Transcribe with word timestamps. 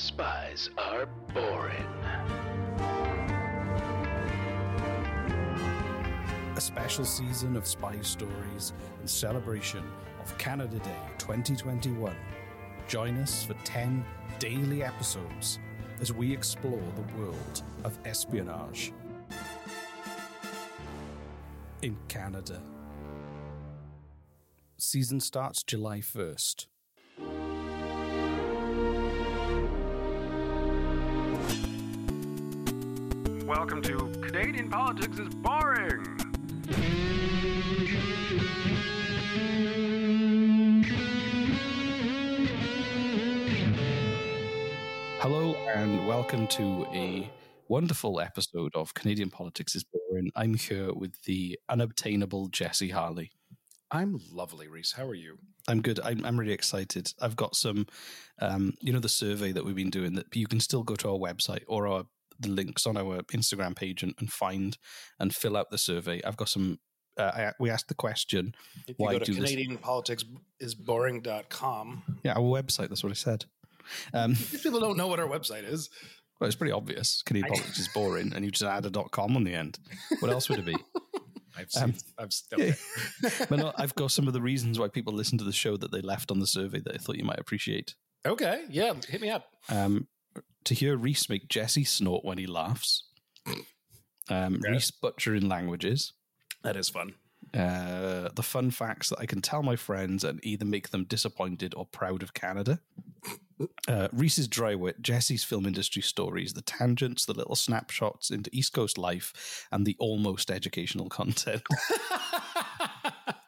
spies 0.00 0.70
are 0.78 1.06
boring. 1.34 1.86
A 6.56 6.60
special 6.60 7.04
season 7.04 7.54
of 7.54 7.66
spy 7.66 8.00
stories 8.00 8.72
in 9.02 9.06
celebration 9.06 9.84
of 10.22 10.36
Canada 10.38 10.78
Day 10.78 10.96
2021. 11.18 12.16
Join 12.88 13.18
us 13.18 13.44
for 13.44 13.52
10 13.64 14.02
daily 14.38 14.82
episodes 14.82 15.58
as 16.00 16.12
we 16.12 16.32
explore 16.32 16.82
the 16.96 17.18
world 17.18 17.62
of 17.84 17.98
espionage 18.06 18.94
in 21.82 21.94
Canada. 22.08 22.62
Season 24.78 25.20
starts 25.20 25.62
July 25.62 25.98
1st. 25.98 26.66
Welcome 33.50 33.82
to 33.82 33.96
Canadian 34.22 34.70
Politics 34.70 35.18
is 35.18 35.34
Boring. 35.34 36.06
Hello 45.18 45.56
and 45.74 46.06
welcome 46.06 46.46
to 46.46 46.86
a 46.92 47.28
wonderful 47.66 48.20
episode 48.20 48.70
of 48.76 48.94
Canadian 48.94 49.30
Politics 49.30 49.74
is 49.74 49.82
Boring. 49.82 50.30
I'm 50.36 50.54
here 50.54 50.94
with 50.94 51.20
the 51.24 51.58
unobtainable 51.68 52.50
Jesse 52.50 52.90
Harley. 52.90 53.32
I'm 53.90 54.20
lovely, 54.30 54.68
Reese. 54.68 54.92
How 54.92 55.08
are 55.08 55.14
you? 55.14 55.38
I'm 55.66 55.82
good. 55.82 55.98
I'm, 56.04 56.24
I'm 56.24 56.38
really 56.38 56.52
excited. 56.52 57.12
I've 57.20 57.34
got 57.34 57.56
some, 57.56 57.88
um, 58.40 58.74
you 58.80 58.92
know, 58.92 59.00
the 59.00 59.08
survey 59.08 59.50
that 59.50 59.64
we've 59.64 59.74
been 59.74 59.90
doing 59.90 60.14
that 60.14 60.36
you 60.36 60.46
can 60.46 60.60
still 60.60 60.84
go 60.84 60.94
to 60.94 61.08
our 61.08 61.18
website 61.18 61.64
or 61.66 61.88
our 61.88 62.04
the 62.40 62.48
links 62.48 62.86
on 62.86 62.96
our 62.96 63.22
Instagram 63.24 63.76
page 63.76 64.02
and, 64.02 64.14
and 64.18 64.32
find 64.32 64.78
and 65.18 65.34
fill 65.34 65.56
out 65.56 65.70
the 65.70 65.78
survey. 65.78 66.20
I've 66.24 66.36
got 66.36 66.48
some. 66.48 66.78
Uh, 67.18 67.22
I, 67.34 67.52
we 67.58 67.70
asked 67.70 67.88
the 67.88 67.94
question. 67.94 68.54
If 68.86 68.96
Why 68.98 69.12
you 69.12 69.18
go 69.18 69.24
to 69.24 69.32
CanadianPoliticsIsBoring.com, 69.32 72.02
Yeah, 72.22 72.32
our 72.34 72.40
website. 72.42 72.88
That's 72.88 73.02
what 73.02 73.10
I 73.10 73.14
said. 73.14 73.44
Um, 74.14 74.36
people 74.62 74.80
don't 74.80 74.96
know 74.96 75.08
what 75.08 75.18
our 75.20 75.26
website 75.26 75.70
is, 75.70 75.90
well, 76.40 76.46
it's 76.46 76.56
pretty 76.56 76.72
obvious. 76.72 77.22
Canadian 77.22 77.52
politics 77.52 77.78
is 77.78 77.88
boring, 77.88 78.32
and 78.34 78.44
you 78.44 78.50
just 78.50 78.62
add 78.64 78.86
a 78.86 78.90
dot 78.90 79.10
com 79.10 79.36
on 79.36 79.44
the 79.44 79.54
end. 79.54 79.78
What 80.20 80.30
else 80.30 80.48
would 80.48 80.60
it 80.60 80.64
be? 80.64 80.76
I've 81.56 81.68
Um, 81.82 81.92
seen, 81.92 82.00
I've 82.18 82.32
still 82.32 82.60
yeah. 82.60 82.72
but 83.48 83.58
no, 83.58 83.72
I've 83.76 83.94
got 83.96 84.12
some 84.12 84.26
of 84.28 84.32
the 84.32 84.40
reasons 84.40 84.78
why 84.78 84.88
people 84.88 85.12
listen 85.12 85.36
to 85.38 85.44
the 85.44 85.52
show 85.52 85.76
that 85.76 85.90
they 85.92 86.00
left 86.00 86.30
on 86.30 86.38
the 86.38 86.46
survey 86.46 86.80
that 86.80 86.94
I 86.94 86.98
thought 86.98 87.16
you 87.16 87.24
might 87.24 87.40
appreciate. 87.40 87.94
Okay, 88.24 88.64
yeah, 88.70 88.94
hit 89.08 89.20
me 89.20 89.30
up. 89.30 89.46
Um, 89.68 90.06
to 90.64 90.74
hear 90.74 90.96
Reese 90.96 91.28
make 91.28 91.48
Jesse 91.48 91.84
snort 91.84 92.24
when 92.24 92.38
he 92.38 92.46
laughs. 92.46 93.04
Um, 94.28 94.60
Yeah. 94.64 94.70
Reese 94.72 94.90
butchering 94.90 95.48
languages. 95.48 96.12
That 96.62 96.76
is 96.76 96.88
fun. 96.88 97.14
Uh, 97.54 98.28
the 98.34 98.42
fun 98.42 98.70
facts 98.70 99.08
that 99.08 99.18
I 99.18 99.26
can 99.26 99.40
tell 99.42 99.62
my 99.62 99.74
friends 99.74 100.22
and 100.24 100.38
either 100.44 100.64
make 100.64 100.90
them 100.90 101.04
disappointed 101.04 101.74
or 101.74 101.86
proud 101.86 102.22
of 102.22 102.34
Canada. 102.34 102.80
Uh, 103.88 104.08
Reese's 104.12 104.46
dry 104.46 104.74
wit, 104.74 105.02
Jesse's 105.02 105.42
film 105.44 105.66
industry 105.66 106.00
stories, 106.02 106.52
the 106.52 106.62
tangents, 106.62 107.24
the 107.26 107.32
little 107.34 107.56
snapshots 107.56 108.30
into 108.30 108.50
East 108.52 108.72
Coast 108.72 108.96
life, 108.98 109.66
and 109.72 109.84
the 109.84 109.96
almost 109.98 110.50
educational 110.50 111.08
content. 111.08 111.62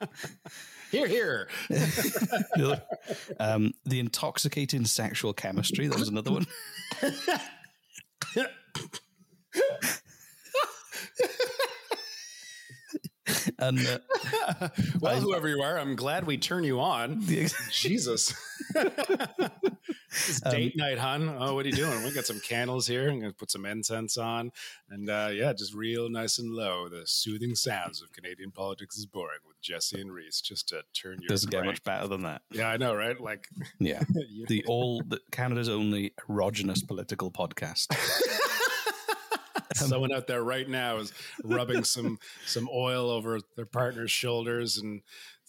Here, 0.93 1.07
here. 1.07 1.49
um, 3.41 3.73
the 3.87 3.99
intoxicating 3.99 4.85
sexual 4.85 5.33
chemistry. 5.33 5.89
That 5.89 5.99
was 5.99 6.09
another 6.09 6.33
one. 6.33 6.47
and 13.59 13.79
uh, 13.79 14.69
well, 15.00 15.19
whoever 15.19 15.49
you 15.49 15.62
are, 15.62 15.79
I'm 15.79 15.97
glad 15.97 16.27
we 16.27 16.37
turn 16.37 16.62
you 16.65 16.79
on. 16.81 17.23
Jesus. 17.71 18.35
It's 18.75 20.41
date 20.51 20.77
night, 20.77 20.99
hon. 20.99 21.35
Oh, 21.39 21.55
what 21.55 21.65
are 21.65 21.69
you 21.69 21.75
doing? 21.75 22.03
We 22.05 22.13
got 22.13 22.27
some 22.27 22.41
candles 22.41 22.87
here. 22.87 23.09
I'm 23.11 23.19
going 23.21 23.31
to 23.33 23.37
put 23.37 23.51
some 23.51 23.65
incense 23.67 24.17
on. 24.17 24.53
And 24.91 25.09
uh, 25.09 25.31
yeah, 25.33 25.53
just 25.53 25.75
real 25.75 26.09
nice 26.09 26.39
and 26.39 26.53
low. 26.53 26.89
The 26.89 27.03
soothing 27.07 27.55
sounds 27.55 28.03
of 28.03 28.13
Canadian 28.13 28.51
politics 28.51 28.97
is 28.97 29.07
boring 29.07 29.41
with 29.47 29.61
Jesse 29.63 30.01
and 30.01 30.13
Reese 30.13 30.41
just 30.41 30.69
to 30.69 30.83
turn 30.95 31.19
your 31.21 31.29
doesn't 31.29 31.51
get 31.51 31.65
much 31.65 31.83
better 31.85 32.07
than 32.09 32.23
that. 32.23 32.43
Yeah, 32.51 32.69
I 32.69 32.77
know, 32.77 32.95
right? 32.95 33.19
Like, 33.21 33.49
Yeah. 33.79 34.03
you- 34.31 34.47
The 34.47 34.65
all 34.67 35.03
the 35.07 35.21
Canada's 35.31 35.69
only 35.69 36.13
erogenous 36.29 36.87
political 36.87 37.31
podcast. 37.31 37.87
someone 39.75 40.13
out 40.13 40.27
there 40.27 40.45
right 40.45 40.69
now 40.69 40.99
is 40.99 41.13
rubbing 41.45 41.83
some 41.83 42.19
some 42.47 42.69
oil 42.73 43.11
over 43.11 43.41
their 43.57 43.67
partner's 43.67 44.11
shoulders 44.11 44.79
and 44.79 45.01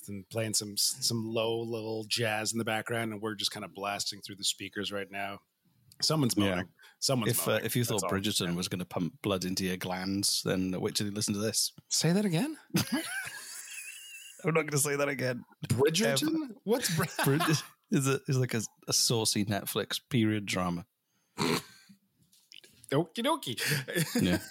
and 0.09 0.27
playing 0.29 0.53
some 0.53 0.75
some 0.77 1.23
low 1.25 1.59
little 1.61 2.05
jazz 2.07 2.51
in 2.51 2.57
the 2.59 2.65
background, 2.65 3.11
and 3.13 3.21
we're 3.21 3.35
just 3.35 3.51
kind 3.51 3.63
of 3.65 3.73
blasting 3.73 4.21
through 4.21 4.35
the 4.37 4.43
speakers 4.43 4.91
right 4.91 5.09
now. 5.11 5.39
Someone's 6.01 6.35
moaning. 6.35 6.57
Yeah. 6.57 6.63
Someone's 6.99 7.31
If 7.33 7.47
uh, 7.47 7.51
moaning. 7.51 7.65
if 7.65 7.75
you 7.75 7.83
thought 7.85 8.01
That's 8.01 8.03
all. 8.03 8.19
Bridgerton 8.19 8.55
was 8.55 8.67
going 8.67 8.79
to 8.79 8.85
pump 8.85 9.13
blood 9.21 9.45
into 9.45 9.63
your 9.63 9.77
glands, 9.77 10.41
then 10.43 10.73
wait 10.79 10.95
till 10.95 11.05
you 11.07 11.13
listen 11.13 11.33
to 11.35 11.39
this. 11.39 11.71
say 11.89 12.11
that 12.11 12.25
again, 12.25 12.57
I'm 14.45 14.53
not 14.53 14.53
going 14.53 14.67
to 14.69 14.77
say 14.79 14.95
that 14.95 15.07
again. 15.09 15.43
Bridgerton. 15.67 16.49
What's 16.63 16.93
Br- 16.95 17.03
Brid- 17.23 17.41
is 17.91 18.07
a 18.07 18.19
is 18.27 18.37
like 18.37 18.53
a, 18.55 18.61
a 18.87 18.93
saucy 18.93 19.45
Netflix 19.45 19.99
period 20.09 20.45
drama. 20.45 20.85
Okie 22.91 23.23
dokie. 23.23 24.21
Yeah. 24.21 24.37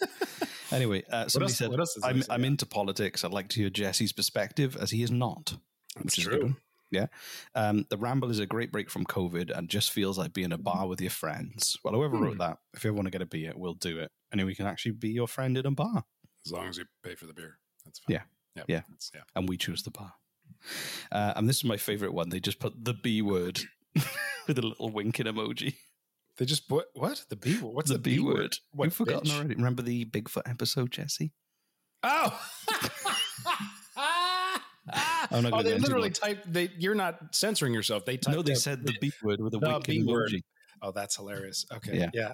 Anyway, 0.73 1.05
uh, 1.11 1.29
somebody 1.29 1.51
else- 1.51 1.59
said 1.59 1.71
what 1.71 1.81
else 1.81 1.97
is 1.97 2.03
there 2.03 2.11
I'm? 2.11 2.23
I'm 2.31 2.45
into 2.45 2.67
politics. 2.67 3.25
I'd 3.25 3.33
like 3.33 3.49
to 3.51 3.61
hear 3.61 3.71
Jesse's 3.71 4.13
perspective, 4.13 4.77
as 4.77 4.91
he 4.91 5.03
is 5.03 5.11
not. 5.11 5.55
That's 5.97 6.05
which 6.05 6.19
is 6.19 6.25
true. 6.25 6.39
good. 6.39 6.55
Yeah. 6.91 7.07
Um, 7.55 7.87
the 7.89 7.97
ramble 7.97 8.31
is 8.31 8.39
a 8.39 8.45
great 8.47 8.71
break 8.71 8.91
from 8.91 9.05
COVID 9.07 9.51
and 9.57 9.69
just 9.69 9.93
feels 9.93 10.19
like 10.19 10.33
being 10.35 10.53
a 10.53 10.59
bar 10.59 10.87
with 10.87 11.01
your 11.01 11.11
friends. 11.11 11.79
Well, 11.83 11.95
whoever 11.95 12.17
Hmm. 12.19 12.23
wrote 12.25 12.39
that, 12.39 12.59
if 12.75 12.85
you 12.85 12.91
ever 12.91 12.95
want 12.97 13.07
to 13.07 13.11
get 13.11 13.23
a 13.23 13.27
beer, 13.27 13.53
we'll 13.57 13.75
do 13.75 13.99
it. 13.99 14.11
And 14.31 14.39
then 14.39 14.47
we 14.47 14.55
can 14.55 14.67
actually 14.67 14.93
be 14.93 15.09
your 15.11 15.27
friend 15.29 15.57
in 15.57 15.65
a 15.65 15.71
bar. 15.71 16.05
As 16.45 16.53
long 16.53 16.69
as 16.69 16.77
you 16.77 16.85
pay 17.03 17.15
for 17.15 17.25
the 17.27 17.33
beer, 17.33 17.59
that's 17.85 17.99
fine. 18.01 18.15
Yeah. 18.17 18.23
Yep, 18.57 18.65
Yeah. 18.69 18.83
yeah. 19.15 19.21
And 19.35 19.49
we 19.49 19.57
choose 19.57 19.83
the 19.85 19.91
bar. 19.91 20.13
Uh, 21.11 21.33
and 21.37 21.49
this 21.49 21.57
is 21.57 21.65
my 21.65 21.77
favorite 21.79 22.13
one. 22.13 22.29
They 22.29 22.41
just 22.41 22.59
put 22.59 22.85
the 22.85 22.93
B 22.95 23.23
word 23.23 23.61
with 24.47 24.59
a 24.59 24.63
little 24.63 24.91
winking 24.91 25.27
emoji. 25.27 25.75
They 26.39 26.45
just 26.47 26.69
put 26.69 26.87
what 26.95 27.25
the 27.29 27.37
B 27.37 27.59
word? 27.61 27.75
What's 27.75 27.89
the, 27.89 27.95
the 27.99 28.17
B 28.17 28.19
word. 28.21 28.57
What 28.73 28.87
You've 28.87 28.95
forgotten 28.95 29.29
bitch? 29.31 29.35
already. 29.37 29.55
Remember 29.55 29.83
the 29.83 30.05
Bigfoot 30.07 30.49
episode, 30.49 30.91
Jesse? 30.91 31.33
Oh. 32.03 32.41
I'm 35.31 35.43
not 35.45 35.53
oh, 35.53 35.63
they 35.63 35.79
literally 35.79 36.09
it. 36.09 36.15
typed. 36.15 36.53
They, 36.53 36.71
you're 36.79 36.95
not 36.95 37.35
censoring 37.35 37.75
yourself. 37.75 38.05
They 38.05 38.17
typed. 38.17 38.37
No, 38.37 38.43
they 38.43 38.55
said 38.55 38.85
the 38.85 38.95
B 39.01 39.13
word 39.23 39.41
with 39.41 39.55
a 39.55 39.59
The 39.59 39.81
B 39.87 40.03
word. 40.03 40.31
emoji. 40.31 40.41
Oh, 40.85 40.91
that's 40.91 41.15
hilarious. 41.15 41.65
Okay, 41.73 41.99
Yeah. 41.99 42.11
yeah. 42.15 42.33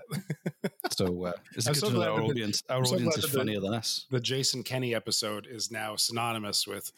So 0.92 1.26
uh, 1.26 1.32
it's 1.54 1.66
I'm 1.66 1.74
good 1.74 1.80
so 1.80 1.88
to 1.90 1.94
know 1.96 2.02
our 2.14 2.20
the- 2.20 2.26
audience. 2.26 2.62
Our 2.70 2.84
so 2.86 2.94
audience 2.94 3.18
is 3.18 3.30
the- 3.30 3.38
funnier 3.38 3.60
than 3.60 3.74
us. 3.74 4.06
The 4.10 4.20
Jason 4.20 4.62
Kenney 4.62 4.94
episode 4.94 5.46
is 5.48 5.70
now 5.70 5.96
synonymous 5.96 6.66
with 6.66 6.90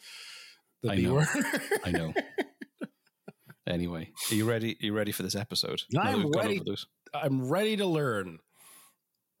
the 0.81 0.91
I 0.91 0.95
B 0.95 1.01
know. 1.03 1.13
word. 1.15 1.27
I 1.83 1.91
know. 1.91 2.13
anyway, 3.71 4.09
are 4.31 4.35
you 4.35 4.47
ready? 4.47 4.73
Are 4.81 4.85
you 4.85 4.93
ready 4.93 5.11
for 5.11 5.23
this 5.23 5.35
episode? 5.35 5.81
I'm 5.97 6.05
that 6.05 6.17
we've 6.17 6.33
gone 6.33 6.47
ready. 6.47 6.61
I'm 7.13 7.49
ready 7.49 7.77
to 7.77 7.85
learn. 7.85 8.39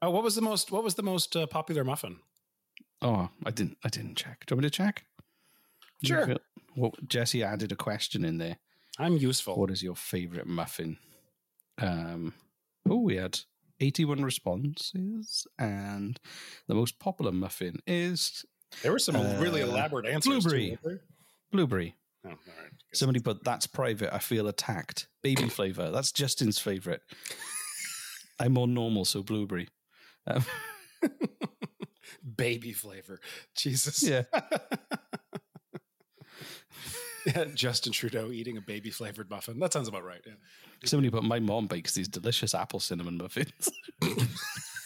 Oh, 0.01 0.09
what 0.09 0.23
was 0.23 0.35
the 0.35 0.41
most? 0.41 0.71
What 0.71 0.83
was 0.83 0.95
the 0.95 1.03
most 1.03 1.35
uh, 1.35 1.45
popular 1.47 1.83
muffin? 1.83 2.17
Oh, 3.01 3.29
I 3.45 3.51
didn't. 3.51 3.77
I 3.83 3.89
didn't 3.89 4.15
check. 4.15 4.45
Do 4.45 4.53
you 4.53 4.57
want 4.57 4.63
me 4.63 4.69
to 4.69 4.75
check? 4.75 5.05
Sure. 6.03 6.35
Well, 6.75 6.93
Jesse 7.07 7.43
added 7.43 7.71
a 7.71 7.75
question 7.75 8.25
in 8.25 8.37
there. 8.37 8.57
I'm 8.97 9.17
useful. 9.17 9.55
What 9.55 9.71
is 9.71 9.83
your 9.83 9.95
favorite 9.95 10.47
muffin? 10.47 10.97
Um. 11.77 12.33
Oh, 12.89 12.97
we 13.01 13.15
had 13.15 13.39
81 13.79 14.23
responses, 14.23 15.45
and 15.59 16.19
the 16.67 16.75
most 16.75 16.99
popular 16.99 17.31
muffin 17.31 17.79
is 17.85 18.43
There 18.81 18.91
were 18.91 18.99
some 18.99 19.15
really 19.39 19.61
elaborate 19.61 20.05
answers. 20.05 20.45
Uh, 20.45 20.49
blueberry. 20.49 20.77
Too, 20.83 20.99
blueberry. 21.51 21.95
Oh, 22.25 22.29
all 22.29 22.35
right. 22.35 22.71
Somebody 22.93 23.19
put 23.19 23.43
that's 23.43 23.67
private. 23.67 24.13
I 24.13 24.19
feel 24.19 24.47
attacked. 24.47 25.07
Baby 25.23 25.49
flavor. 25.49 25.89
That's 25.91 26.11
Justin's 26.11 26.59
favorite. 26.59 27.01
I'm 28.39 28.53
more 28.53 28.67
normal, 28.67 29.05
so 29.05 29.23
blueberry. 29.23 29.67
Um, 30.27 30.43
Baby 32.37 32.73
flavor. 32.73 33.19
Jesus. 33.55 34.03
yeah. 34.03 34.23
Yeah, 37.23 37.45
Justin 37.53 37.93
Trudeau 37.93 38.31
eating 38.31 38.57
a 38.57 38.61
baby 38.61 38.89
flavored 38.89 39.29
muffin. 39.29 39.59
That 39.59 39.71
sounds 39.71 39.87
about 39.87 40.03
right. 40.03 40.21
Yeah. 40.25 40.33
Somebody 40.85 41.11
put 41.11 41.23
my 41.23 41.39
mom 41.39 41.67
bakes 41.67 41.93
these 41.93 42.07
delicious 42.07 42.55
apple 42.55 42.79
cinnamon 42.79 43.17
muffins. 43.17 43.69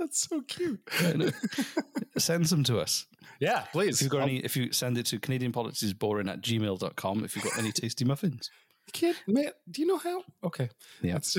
That's 0.00 0.26
so 0.28 0.40
cute. 0.40 0.80
I 1.00 1.12
know. 1.12 1.30
Send 2.18 2.48
some 2.48 2.64
to 2.64 2.80
us. 2.80 3.06
Yeah, 3.38 3.60
please. 3.72 3.96
If 3.96 4.02
you've 4.02 4.10
got 4.10 4.22
I'll- 4.22 4.28
any, 4.28 4.38
if 4.38 4.56
you 4.56 4.72
send 4.72 4.98
it 4.98 5.06
to 5.06 5.18
canadianpoliticsboring 5.20 5.52
Politics 5.52 5.82
is 5.82 5.94
boring 5.94 6.28
at 6.28 6.40
gmail.com, 6.42 7.24
if 7.24 7.36
you've 7.36 7.44
got 7.44 7.58
any 7.58 7.70
tasty 7.70 8.04
muffins. 8.04 8.50
Kid, 8.92 9.14
man, 9.28 9.50
do 9.70 9.82
you 9.82 9.86
know 9.86 9.98
how? 9.98 10.24
Okay. 10.42 10.68
Yeah. 11.00 11.12
That's- 11.18 11.38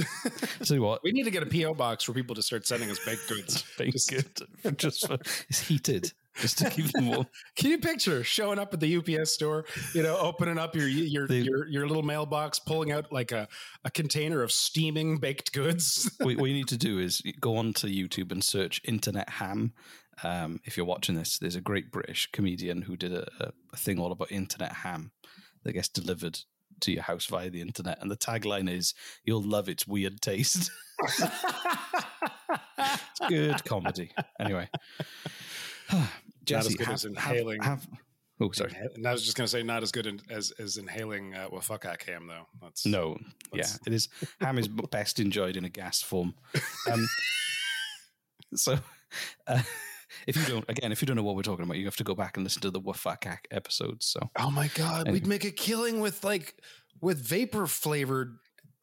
Tell 0.63 0.75
you 0.77 0.83
what, 0.83 1.03
we 1.03 1.11
need 1.11 1.23
to 1.23 1.31
get 1.31 1.43
a 1.43 1.47
P.O. 1.47 1.73
box 1.73 2.03
for 2.05 2.13
people 2.13 2.33
to 2.35 2.41
start 2.41 2.65
sending 2.65 2.89
us 2.89 3.03
baked 3.05 3.27
goods. 3.27 3.63
baked 3.77 3.93
Just- 3.93 4.43
Just 4.77 5.07
for, 5.07 5.15
it's 5.49 5.59
heated, 5.59 6.13
just 6.35 6.57
to 6.59 6.69
keep 6.69 6.91
them 6.91 7.07
warm. 7.07 7.27
Can 7.55 7.71
you 7.71 7.77
picture 7.77 8.23
showing 8.23 8.59
up 8.59 8.73
at 8.73 8.79
the 8.79 8.97
UPS 8.97 9.33
store, 9.33 9.65
you 9.93 10.03
know, 10.03 10.17
opening 10.17 10.57
up 10.57 10.75
your 10.75 10.87
your 10.87 11.27
They- 11.27 11.41
your, 11.41 11.67
your 11.67 11.87
little 11.87 12.03
mailbox, 12.03 12.59
pulling 12.59 12.91
out 12.91 13.11
like 13.11 13.31
a, 13.31 13.47
a 13.83 13.91
container 13.91 14.41
of 14.41 14.51
steaming 14.51 15.17
baked 15.17 15.53
goods? 15.53 16.11
what, 16.19 16.37
what 16.37 16.49
you 16.49 16.55
need 16.55 16.67
to 16.69 16.77
do 16.77 16.99
is 16.99 17.21
go 17.39 17.57
onto 17.57 17.87
YouTube 17.87 18.31
and 18.31 18.43
search 18.43 18.81
internet 18.83 19.29
ham. 19.29 19.73
Um, 20.23 20.59
if 20.65 20.77
you're 20.77 20.85
watching 20.85 21.15
this, 21.15 21.39
there's 21.39 21.55
a 21.55 21.61
great 21.61 21.91
British 21.91 22.29
comedian 22.31 22.83
who 22.83 22.95
did 22.95 23.13
a, 23.13 23.27
a, 23.39 23.51
a 23.73 23.77
thing 23.77 23.99
all 23.99 24.11
about 24.11 24.31
internet 24.31 24.71
ham 24.71 25.11
that 25.63 25.73
gets 25.73 25.89
delivered 25.89 26.39
to 26.81 26.91
your 26.91 27.03
house 27.03 27.25
via 27.25 27.49
the 27.49 27.61
internet. 27.61 27.99
And 28.01 28.11
the 28.11 28.17
tagline 28.17 28.69
is, 28.69 28.93
You'll 29.23 29.43
love 29.43 29.69
its 29.69 29.87
weird 29.87 30.21
taste. 30.21 30.71
it's 32.77 33.19
good 33.27 33.63
comedy. 33.65 34.11
Anyway. 34.39 34.69
Jesse, 36.43 36.75
good 36.75 36.85
have, 36.87 36.95
as 36.95 37.05
inhaling. 37.05 37.61
Have, 37.61 37.83
have- 37.83 37.99
oh, 38.41 38.51
sorry. 38.51 38.75
And 38.95 39.05
I 39.07 39.11
was 39.11 39.23
just 39.23 39.37
going 39.37 39.45
to 39.45 39.51
say, 39.51 39.63
not 39.63 39.83
as 39.83 39.91
good 39.91 40.07
in, 40.07 40.19
as 40.29 40.51
as 40.59 40.77
inhaling 40.77 41.35
uh, 41.35 41.49
wafaka 41.49 42.01
ham, 42.03 42.27
though. 42.27 42.47
That's 42.61 42.85
No, 42.85 43.17
yeah, 43.53 43.67
it 43.85 43.93
is. 43.93 44.09
Ham 44.39 44.57
is 44.57 44.67
best 44.67 45.19
enjoyed 45.19 45.55
in 45.57 45.65
a 45.65 45.69
gas 45.69 46.01
form. 46.01 46.33
Um, 46.91 47.07
so, 48.55 48.77
uh, 49.47 49.61
if 50.27 50.35
you 50.35 50.43
don't, 50.45 50.65
again, 50.69 50.91
if 50.91 51.01
you 51.01 51.05
don't 51.05 51.15
know 51.15 51.23
what 51.23 51.35
we're 51.35 51.41
talking 51.43 51.63
about, 51.65 51.77
you 51.77 51.85
have 51.85 51.95
to 51.97 52.03
go 52.03 52.15
back 52.15 52.37
and 52.37 52.43
listen 52.43 52.61
to 52.63 52.71
the 52.71 52.81
Wafakak 52.81 53.39
episodes. 53.51 54.05
So, 54.07 54.29
Oh 54.37 54.51
my 54.51 54.69
god, 54.75 55.01
Anyway. 55.07 55.13
we'd 55.13 55.27
make 55.27 55.45
a 55.45 55.51
killing 55.51 55.99
with 56.01 56.23
like 56.23 56.55
with 57.01 57.17
vapor 57.19 57.65
flavored, 57.67 58.37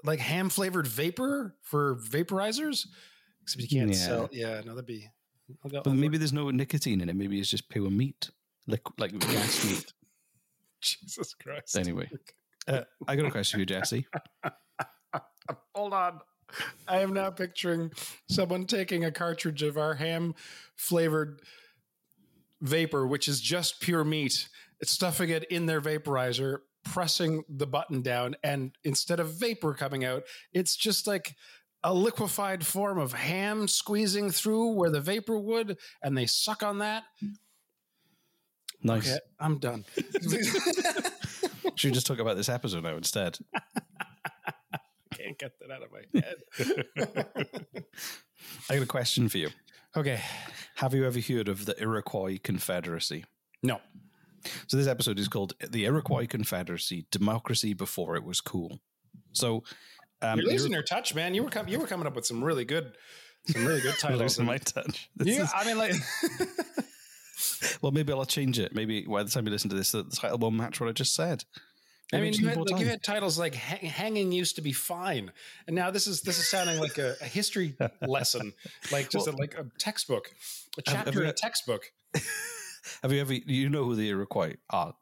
like 0.05 0.19
ham 0.21 0.49
flavored 0.49 0.87
vapor 0.87 1.55
for 1.63 1.97
vaporizers. 1.97 2.87
Except 3.43 3.63
you 3.63 3.69
can't 3.79 3.91
Yeah. 3.91 3.97
sell. 3.97 4.29
Yeah, 4.33 4.61
no, 4.65 4.75
that'd 4.75 4.87
be. 4.87 5.09
I'll 5.65 5.83
but 5.83 5.95
maybe 5.95 6.19
there's 6.19 6.33
no 6.33 6.51
nicotine 6.51 7.01
in 7.01 7.09
it. 7.09 7.17
Maybe 7.17 7.41
it's 7.41 7.51
just 7.51 7.69
pure 7.69 7.91
meat, 7.91 8.31
like 8.67 8.83
like 8.99 9.19
gas 9.19 9.65
meat. 9.71 9.93
Jesus 10.81 11.35
Christ. 11.35 11.77
Anyway, 11.77 12.11
uh, 12.67 12.83
I 13.07 13.17
got 13.17 13.27
a 13.27 13.31
question 13.31 13.57
for 13.57 13.61
you, 13.61 13.67
Jesse. 13.67 14.07
hold 15.75 15.93
on. 15.93 16.21
I 16.87 17.01
am 17.01 17.13
now 17.13 17.31
picturing 17.31 17.93
someone 18.29 18.65
taking 18.65 19.05
a 19.05 19.11
cartridge 19.11 19.63
of 19.63 19.77
our 19.77 19.95
ham 19.95 20.35
flavored 20.77 21.41
vapor, 22.61 23.07
which 23.07 23.29
is 23.29 23.41
just 23.41 23.81
pure 23.81 24.05
meat, 24.05 24.49
stuffing 24.83 25.29
it 25.31 25.45
in 25.45 25.67
their 25.67 25.81
vaporizer, 25.81 26.61
pressing 26.85 27.45
the 27.49 27.67
button 27.67 28.03
down, 28.03 28.37
and 28.43 28.73
instead 28.85 29.21
of 29.21 29.35
vapor 29.35 29.75
coming 29.75 30.05
out, 30.05 30.23
it's 30.53 30.77
just 30.77 31.07
like 31.07 31.35
a 31.85 31.95
liquefied 31.95 32.67
form 32.67 32.99
of 32.99 33.13
ham 33.13 33.69
squeezing 33.69 34.31
through 34.31 34.73
where 34.73 34.91
the 34.91 35.01
vapor 35.01 35.39
would, 35.39 35.79
and 36.03 36.17
they 36.17 36.27
suck 36.27 36.63
on 36.63 36.79
that. 36.79 37.05
Nice. 38.83 39.09
Okay, 39.09 39.19
I'm 39.41 39.59
done. 39.59 39.85
Should 41.75 41.91
we 41.91 41.95
just 41.95 42.07
talk 42.07 42.19
about 42.19 42.37
this 42.37 42.49
episode 42.49 42.83
now 42.83 42.97
instead? 42.97 43.39
Can't 45.15 45.39
get 45.39 45.53
that 45.61 45.71
out 45.71 45.83
of 45.83 45.91
my 45.93 46.21
head. 46.21 47.85
I 48.71 48.75
got 48.75 48.83
a 48.83 48.87
question 48.87 49.29
for 49.29 49.39
you. 49.39 49.51
Okay. 49.97 50.21
Have 50.77 50.95
you 50.95 51.07
ever 51.07 51.21
heard 51.21 51.49
of 51.49 51.67
the 51.67 51.81
Iroquois 51.81 52.39
Confederacy? 52.43 53.25
No. 53.63 53.81
So 54.69 54.77
this 54.77 54.87
episode 54.87 55.19
is 55.19 55.29
called 55.29 55.55
"The 55.69 55.85
Iroquois 55.85 56.27
Confederacy: 56.27 57.07
Democracy 57.11 57.75
Before 57.75 58.15
It 58.15 58.23
Was 58.25 58.41
Cool." 58.41 58.81
So, 59.33 59.65
um, 60.23 60.39
You're 60.41 60.51
losing 60.51 60.73
your 60.73 60.83
touch, 60.83 61.15
man. 61.15 61.35
You 61.35 61.43
were 61.45 61.51
com- 61.51 61.69
you 61.69 61.79
were 61.79 61.87
coming 61.87 62.07
up 62.07 62.15
with 62.17 62.27
some 62.27 62.43
really 62.43 62.65
good, 62.65 62.93
some 63.47 63.65
really 63.67 63.81
good 63.81 63.95
titles. 63.99 64.21
losing 64.21 64.47
my 64.47 64.59
touch. 64.59 65.09
This 65.17 65.29
Yeah, 65.37 65.43
is- 65.45 65.53
I 65.55 65.65
mean, 65.65 65.79
like, 65.79 65.93
well, 67.83 67.93
maybe 67.93 68.13
I'll 68.13 68.25
change 68.25 68.59
it. 68.59 68.75
Maybe 68.75 69.03
by 69.03 69.23
the 69.23 69.31
time 69.31 69.47
you 69.47 69.53
listen 69.53 69.71
to 69.71 69.77
this, 69.77 69.93
the 69.93 70.05
title 70.05 70.39
won't 70.39 70.57
match 70.57 70.81
what 70.81 70.89
I 70.89 70.93
just 70.93 71.15
said. 71.15 71.45
I 72.13 72.21
mean, 72.23 72.33
you 72.33 72.49
had, 72.49 72.57
like, 72.57 72.81
you 72.81 72.87
had 72.87 73.03
titles 73.03 73.39
like 73.39 73.55
"Ha- 73.55 73.87
"Hanging 73.87 74.33
Used 74.33 74.57
to 74.57 74.63
Be 74.63 74.73
Fine," 74.73 75.31
and 75.67 75.77
now 75.77 75.91
this 75.91 76.07
is 76.07 76.23
this 76.23 76.39
is 76.39 76.49
sounding 76.49 76.81
like 76.81 76.97
a, 76.97 77.17
a 77.21 77.27
history 77.27 77.77
lesson, 78.01 78.55
like 78.91 79.11
just 79.11 79.29
a, 79.29 79.33
like 79.33 79.55
a 79.59 79.67
textbook, 79.79 80.31
a 80.79 80.83
chapter 80.83 81.23
in 81.23 81.29
a 81.29 81.35
textbook. 81.35 81.83
Have 83.03 83.13
you 83.13 83.21
ever? 83.21 83.35
You 83.35 83.69
know 83.69 83.85
who 83.85 83.95
the 83.95 84.09
Iroquois 84.09 84.55
are? 84.71 84.95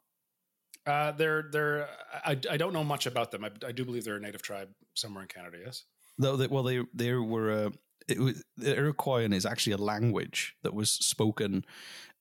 Uh, 0.87 1.11
they're 1.11 1.49
they're 1.51 1.89
I, 2.25 2.39
I 2.49 2.57
don't 2.57 2.73
know 2.73 2.83
much 2.83 3.05
about 3.05 3.31
them. 3.31 3.43
I, 3.43 3.51
I 3.65 3.71
do 3.73 3.83
believe 3.83 4.05
they're 4.05 4.15
a 4.15 4.21
native 4.21 4.41
tribe 4.41 4.69
somewhere 4.93 5.23
in 5.23 5.27
Canada. 5.27 5.57
Yes. 5.63 5.83
Though, 6.17 6.37
they, 6.37 6.47
well, 6.47 6.63
they 6.63 6.81
they 6.93 7.13
were. 7.13 7.51
Uh, 7.51 7.69
it 8.07 8.19
was, 8.19 8.43
the 8.55 8.73
Iroquoian 8.73 9.33
is 9.33 9.45
actually 9.45 9.73
a 9.73 9.77
language 9.77 10.55
that 10.63 10.73
was 10.73 10.89
spoken 10.89 11.65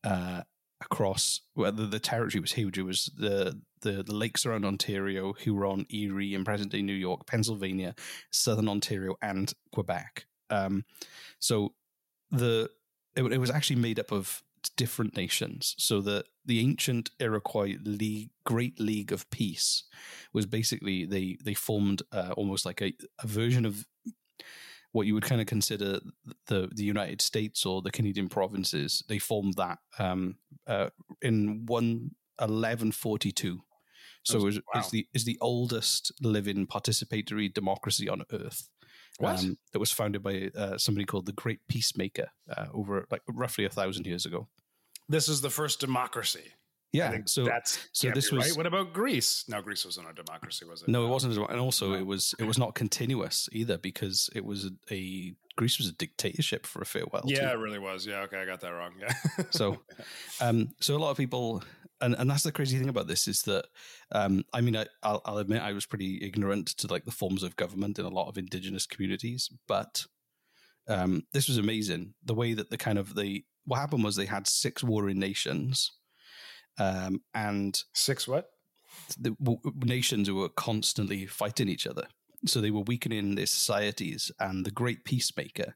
uh, 0.02 0.42
across 0.82 1.42
well, 1.54 1.72
the, 1.72 1.86
the 1.86 2.00
territory 2.00 2.40
was 2.40 2.52
huge. 2.52 2.76
It 2.76 2.82
was 2.82 3.10
the, 3.16 3.60
the 3.82 4.02
the 4.02 4.14
lakes 4.14 4.44
around 4.44 4.64
Ontario, 4.64 5.32
Huron, 5.32 5.86
Erie, 5.88 6.34
and 6.34 6.44
present 6.44 6.72
day 6.72 6.82
New 6.82 6.92
York, 6.92 7.26
Pennsylvania, 7.26 7.94
southern 8.30 8.68
Ontario, 8.68 9.14
and 9.22 9.52
Quebec. 9.72 10.26
Um, 10.50 10.84
so 11.38 11.72
the 12.30 12.70
it, 13.14 13.22
it 13.22 13.38
was 13.38 13.50
actually 13.50 13.76
made 13.76 13.98
up 13.98 14.12
of 14.12 14.42
different 14.68 15.16
nations. 15.16 15.74
So 15.78 16.00
the 16.00 16.24
the 16.44 16.60
ancient 16.60 17.10
Iroquois 17.18 17.76
League, 17.84 18.30
Great 18.44 18.78
League 18.78 19.12
of 19.12 19.28
Peace, 19.30 19.84
was 20.32 20.46
basically 20.46 21.04
they 21.04 21.36
they 21.44 21.54
formed 21.54 22.02
uh, 22.12 22.32
almost 22.36 22.64
like 22.66 22.80
a, 22.82 22.92
a 23.22 23.26
version 23.26 23.64
of 23.66 23.86
what 24.92 25.06
you 25.06 25.14
would 25.14 25.24
kind 25.24 25.40
of 25.40 25.46
consider 25.46 26.00
the 26.46 26.68
the 26.74 26.84
United 26.84 27.20
States 27.20 27.66
or 27.66 27.82
the 27.82 27.90
Canadian 27.90 28.28
provinces. 28.28 29.02
They 29.08 29.18
formed 29.18 29.54
that 29.54 29.78
um, 29.98 30.36
uh, 30.66 30.90
in 31.20 31.66
one 31.66 32.12
eleven 32.40 32.92
forty 32.92 33.32
two. 33.32 33.62
So 34.22 34.38
That's- 34.38 34.42
it 34.42 34.46
was, 34.46 34.56
wow. 34.56 34.80
it's 34.80 34.90
the 34.90 35.06
is 35.14 35.24
the 35.24 35.38
oldest 35.40 36.12
living 36.20 36.66
participatory 36.66 37.52
democracy 37.52 38.08
on 38.08 38.22
earth. 38.32 38.68
What? 39.18 39.40
Um, 39.40 39.58
that 39.72 39.78
was 39.78 39.92
founded 39.92 40.22
by 40.22 40.50
uh, 40.56 40.78
somebody 40.78 41.04
called 41.04 41.26
the 41.26 41.32
Great 41.32 41.60
Peacemaker 41.68 42.28
uh, 42.54 42.66
over 42.72 43.06
like 43.10 43.22
roughly 43.28 43.64
a 43.64 43.70
thousand 43.70 44.06
years 44.06 44.26
ago. 44.26 44.48
This 45.08 45.28
is 45.28 45.40
the 45.40 45.50
first 45.50 45.80
democracy. 45.80 46.52
Yeah, 46.92 47.18
so 47.26 47.44
that's 47.44 47.88
so 47.92 48.10
this 48.10 48.32
was 48.32 48.48
right. 48.48 48.56
What 48.56 48.66
about 48.66 48.92
Greece? 48.92 49.44
No, 49.48 49.60
Greece 49.60 49.84
wasn't 49.84 50.08
a 50.08 50.14
democracy, 50.14 50.64
was 50.64 50.82
it? 50.82 50.88
no, 50.88 51.04
it 51.04 51.08
wasn't, 51.08 51.36
and 51.36 51.60
also 51.60 51.92
it 51.92 52.06
was 52.06 52.34
it 52.38 52.44
was 52.44 52.58
not 52.58 52.74
continuous 52.74 53.48
either 53.52 53.76
because 53.76 54.30
it 54.34 54.44
was 54.44 54.66
a, 54.66 54.94
a 54.94 55.34
Greece 55.56 55.78
was 55.78 55.88
a 55.88 55.92
dictatorship 55.92 56.64
for 56.64 56.80
a 56.80 56.86
fair 56.86 57.02
while. 57.02 57.24
Yeah, 57.26 57.50
too. 57.50 57.58
it 57.58 57.60
really 57.60 57.78
was. 57.78 58.06
Yeah, 58.06 58.20
okay, 58.20 58.40
I 58.40 58.46
got 58.46 58.60
that 58.60 58.70
wrong. 58.70 58.92
Yeah. 59.00 59.12
So, 59.50 59.78
um, 60.40 60.68
so 60.80 60.96
a 60.96 60.98
lot 60.98 61.10
of 61.10 61.16
people, 61.16 61.62
and, 62.00 62.14
and 62.14 62.30
that's 62.30 62.42
the 62.42 62.52
crazy 62.52 62.78
thing 62.78 62.88
about 62.88 63.06
this 63.06 63.26
is 63.28 63.42
that, 63.42 63.66
um, 64.12 64.44
I 64.52 64.60
mean, 64.60 64.76
I, 64.76 64.86
I'll, 65.02 65.22
I'll 65.24 65.38
admit 65.38 65.62
I 65.62 65.72
was 65.72 65.86
pretty 65.86 66.20
ignorant 66.22 66.68
to 66.78 66.86
like 66.86 67.04
the 67.04 67.10
forms 67.10 67.42
of 67.42 67.56
government 67.56 67.98
in 67.98 68.04
a 68.04 68.10
lot 68.10 68.28
of 68.28 68.38
indigenous 68.38 68.86
communities, 68.86 69.50
but 69.66 70.06
um, 70.88 71.24
this 71.32 71.48
was 71.48 71.58
amazing. 71.58 72.14
The 72.24 72.34
way 72.34 72.54
that 72.54 72.70
the 72.70 72.78
kind 72.78 72.98
of 72.98 73.14
the 73.14 73.44
what 73.64 73.80
happened 73.80 74.04
was 74.04 74.14
they 74.16 74.26
had 74.26 74.46
six 74.46 74.84
warring 74.84 75.18
nations, 75.18 75.92
um, 76.78 77.22
and 77.34 77.82
Six 77.94 78.28
what? 78.28 78.50
the 79.18 79.30
w- 79.42 79.60
nations 79.84 80.28
who 80.28 80.36
were 80.36 80.48
constantly 80.48 81.26
fighting 81.26 81.68
each 81.68 81.86
other. 81.86 82.06
So 82.44 82.60
they 82.60 82.70
were 82.70 82.82
weakening 82.82 83.34
their 83.34 83.46
societies, 83.46 84.30
and 84.38 84.64
the 84.64 84.70
great 84.70 85.04
peacemaker, 85.04 85.74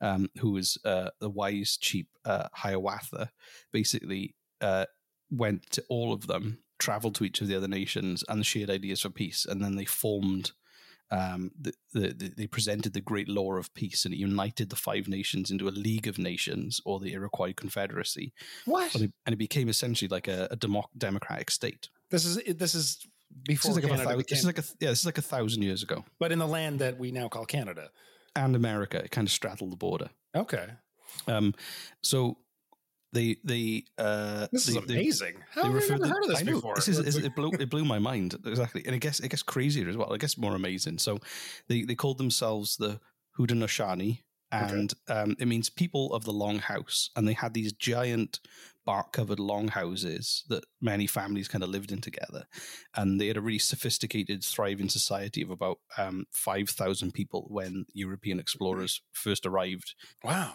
um, 0.00 0.28
who 0.38 0.52
was 0.52 0.78
uh, 0.84 1.10
the 1.20 1.30
wise 1.30 1.76
chief 1.76 2.06
uh, 2.24 2.48
Hiawatha, 2.54 3.30
basically 3.72 4.34
uh, 4.60 4.86
went 5.30 5.70
to 5.72 5.84
all 5.88 6.12
of 6.12 6.26
them, 6.26 6.58
traveled 6.78 7.14
to 7.16 7.24
each 7.24 7.40
of 7.40 7.48
the 7.48 7.56
other 7.56 7.68
nations, 7.68 8.24
and 8.28 8.44
shared 8.46 8.70
ideas 8.70 9.02
for 9.02 9.10
peace. 9.10 9.44
And 9.44 9.62
then 9.62 9.76
they 9.76 9.84
formed, 9.84 10.52
um, 11.10 11.50
the, 11.58 11.72
the, 11.92 12.08
the, 12.12 12.28
they 12.36 12.46
presented 12.46 12.92
the 12.92 13.00
great 13.00 13.28
law 13.28 13.54
of 13.54 13.72
peace, 13.74 14.04
and 14.04 14.14
it 14.14 14.18
united 14.18 14.70
the 14.70 14.76
five 14.76 15.08
nations 15.08 15.50
into 15.50 15.68
a 15.68 15.70
League 15.70 16.06
of 16.06 16.18
Nations 16.18 16.80
or 16.84 17.00
the 17.00 17.12
Iroquois 17.12 17.52
Confederacy. 17.54 18.32
What? 18.64 18.94
And 18.94 19.04
it, 19.04 19.12
and 19.26 19.32
it 19.32 19.38
became 19.38 19.68
essentially 19.68 20.08
like 20.08 20.28
a, 20.28 20.48
a 20.50 20.56
democ- 20.56 20.90
democratic 20.96 21.50
state. 21.50 21.88
This 22.10 22.24
is 22.24 22.36
this 22.56 22.74
is 22.74 22.98
This 22.98 23.08
before 23.44 23.70
is 23.72 23.76
like 23.76 23.84
a 23.84 23.88
Canada 23.88 24.08
thou- 24.10 24.16
became, 24.16 24.26
this 24.30 24.38
is 24.40 24.46
like 24.46 24.58
a 24.58 24.64
yeah, 24.80 24.90
this 24.90 25.00
is 25.00 25.06
like 25.06 25.18
a 25.18 25.22
thousand 25.22 25.62
years 25.62 25.82
ago. 25.82 26.04
but 26.18 26.32
in 26.32 26.38
the 26.38 26.46
land 26.46 26.78
that 26.78 26.98
we 26.98 27.10
now 27.12 27.28
call 27.28 27.44
Canada. 27.44 27.90
And 28.36 28.54
America, 28.54 28.98
it 28.98 29.10
kind 29.10 29.26
of 29.26 29.32
straddled 29.32 29.72
the 29.72 29.76
border. 29.76 30.10
Okay, 30.34 30.68
Um, 31.26 31.54
so 32.02 32.38
they 33.12 33.36
they 33.44 33.84
uh, 33.96 34.48
this 34.52 34.66
they, 34.66 34.72
is 34.72 34.76
amazing. 34.76 35.36
How 35.50 35.64
have 35.64 35.74
refer 35.74 35.94
never 35.94 36.04
the- 36.04 36.08
heard 36.08 36.22
of 36.24 36.28
this 36.28 36.40
I 36.40 36.42
know, 36.42 36.54
before? 36.56 36.74
This 36.74 36.88
is, 36.88 36.98
is- 36.98 37.16
it 37.24 37.34
blew 37.34 37.50
it 37.52 37.70
blew 37.70 37.84
my 37.84 37.98
mind 37.98 38.36
exactly, 38.44 38.82
and 38.84 38.94
it 38.94 39.00
gets 39.00 39.20
it 39.20 39.28
gets 39.30 39.42
crazier 39.42 39.88
as 39.88 39.96
well. 39.96 40.12
It 40.12 40.20
gets 40.20 40.36
more 40.36 40.54
amazing. 40.54 40.98
So 40.98 41.18
they 41.68 41.82
they 41.82 41.94
called 41.94 42.18
themselves 42.18 42.76
the 42.76 43.00
Haudenosaunee, 43.38 44.20
and 44.52 44.92
um, 45.08 45.36
it 45.38 45.48
means 45.48 45.70
people 45.70 46.12
of 46.12 46.24
the 46.24 46.32
long 46.32 46.58
house. 46.58 47.10
And 47.16 47.26
they 47.26 47.32
had 47.32 47.54
these 47.54 47.72
giant 47.72 48.40
bark 48.84 49.12
covered 49.12 49.38
long 49.38 49.68
houses 49.68 50.44
that 50.48 50.64
many 50.80 51.06
families 51.06 51.48
kind 51.48 51.62
of 51.62 51.70
lived 51.70 51.92
in 51.92 52.00
together, 52.02 52.44
and 52.94 53.18
they 53.18 53.28
had 53.28 53.38
a 53.38 53.42
really 53.42 53.58
sophisticated, 53.58 54.44
thriving 54.44 54.90
society 54.90 55.40
of 55.40 55.50
about 55.50 55.78
um, 55.96 56.26
five 56.32 56.68
thousand 56.68 57.12
people 57.12 57.46
when 57.48 57.86
European 57.94 58.38
explorers 58.38 59.00
first 59.12 59.46
arrived 59.46 59.94
wow. 60.22 60.52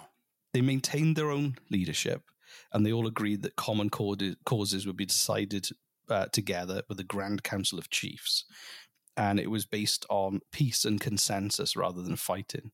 they 0.53 0.61
maintained 0.61 1.15
their 1.15 1.31
own 1.31 1.55
leadership 1.71 2.21
and 2.71 2.85
they 2.85 2.91
all 2.93 3.07
agreed 3.07 3.41
that 3.43 3.55
common 3.55 3.89
causes 3.89 4.35
causes 4.45 4.85
would 4.87 4.97
be 4.97 5.05
decided 5.05 5.69
uh, 6.09 6.25
together 6.27 6.83
with 6.89 6.97
the 6.97 7.03
Grand 7.03 7.43
Council 7.43 7.79
of 7.79 7.89
Chiefs. 7.89 8.45
And 9.15 9.39
it 9.39 9.51
was 9.51 9.65
based 9.65 10.05
on 10.09 10.41
peace 10.51 10.85
and 10.85 10.99
consensus 10.99 11.75
rather 11.75 12.01
than 12.01 12.15
fighting. 12.15 12.71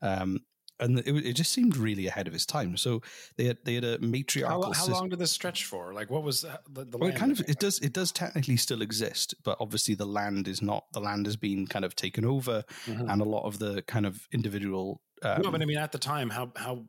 Um, 0.00 0.40
and 0.80 1.00
it, 1.00 1.08
it 1.26 1.32
just 1.32 1.52
seemed 1.52 1.76
really 1.76 2.06
ahead 2.06 2.28
of 2.28 2.34
its 2.34 2.46
time. 2.46 2.76
So 2.76 3.02
they 3.36 3.44
had 3.46 3.58
they 3.64 3.74
had 3.74 3.84
a 3.84 3.98
How, 4.00 4.06
matriarchal 4.06 4.62
how 4.72 4.72
system. 4.72 4.94
long 4.94 5.08
did 5.08 5.18
this 5.18 5.32
stretch 5.32 5.64
for? 5.64 5.92
Like, 5.92 6.08
what 6.08 6.22
was 6.22 6.42
the, 6.42 6.84
the, 6.84 6.96
Well, 6.96 7.10
it 7.10 7.16
kind 7.16 7.32
of 7.32 7.40
it 7.40 7.58
does 7.58 7.80
it 7.80 7.92
does 7.92 8.12
technically 8.12 8.56
still 8.56 8.80
exist, 8.80 9.34
but 9.44 9.56
obviously 9.60 9.94
the 9.96 10.06
land 10.06 10.46
is 10.46 10.62
not. 10.62 10.84
The 10.92 11.00
land 11.00 11.26
has 11.26 11.36
been 11.36 11.66
kind 11.66 11.84
of 11.84 11.96
taken 11.96 12.24
over, 12.24 12.64
Mhm. 12.86 13.12
and 13.12 13.20
a 13.20 13.24
lot 13.24 13.44
of 13.44 13.58
the 13.58 13.82
kind 13.82 14.06
of 14.06 14.28
individual. 14.32 15.02
Um, 15.22 15.42
no, 15.42 15.50
but 15.50 15.62
I 15.62 15.64
mean, 15.64 15.78
at 15.78 15.92
the 15.92 15.98
time, 15.98 16.30
how 16.30 16.52
how 16.56 16.84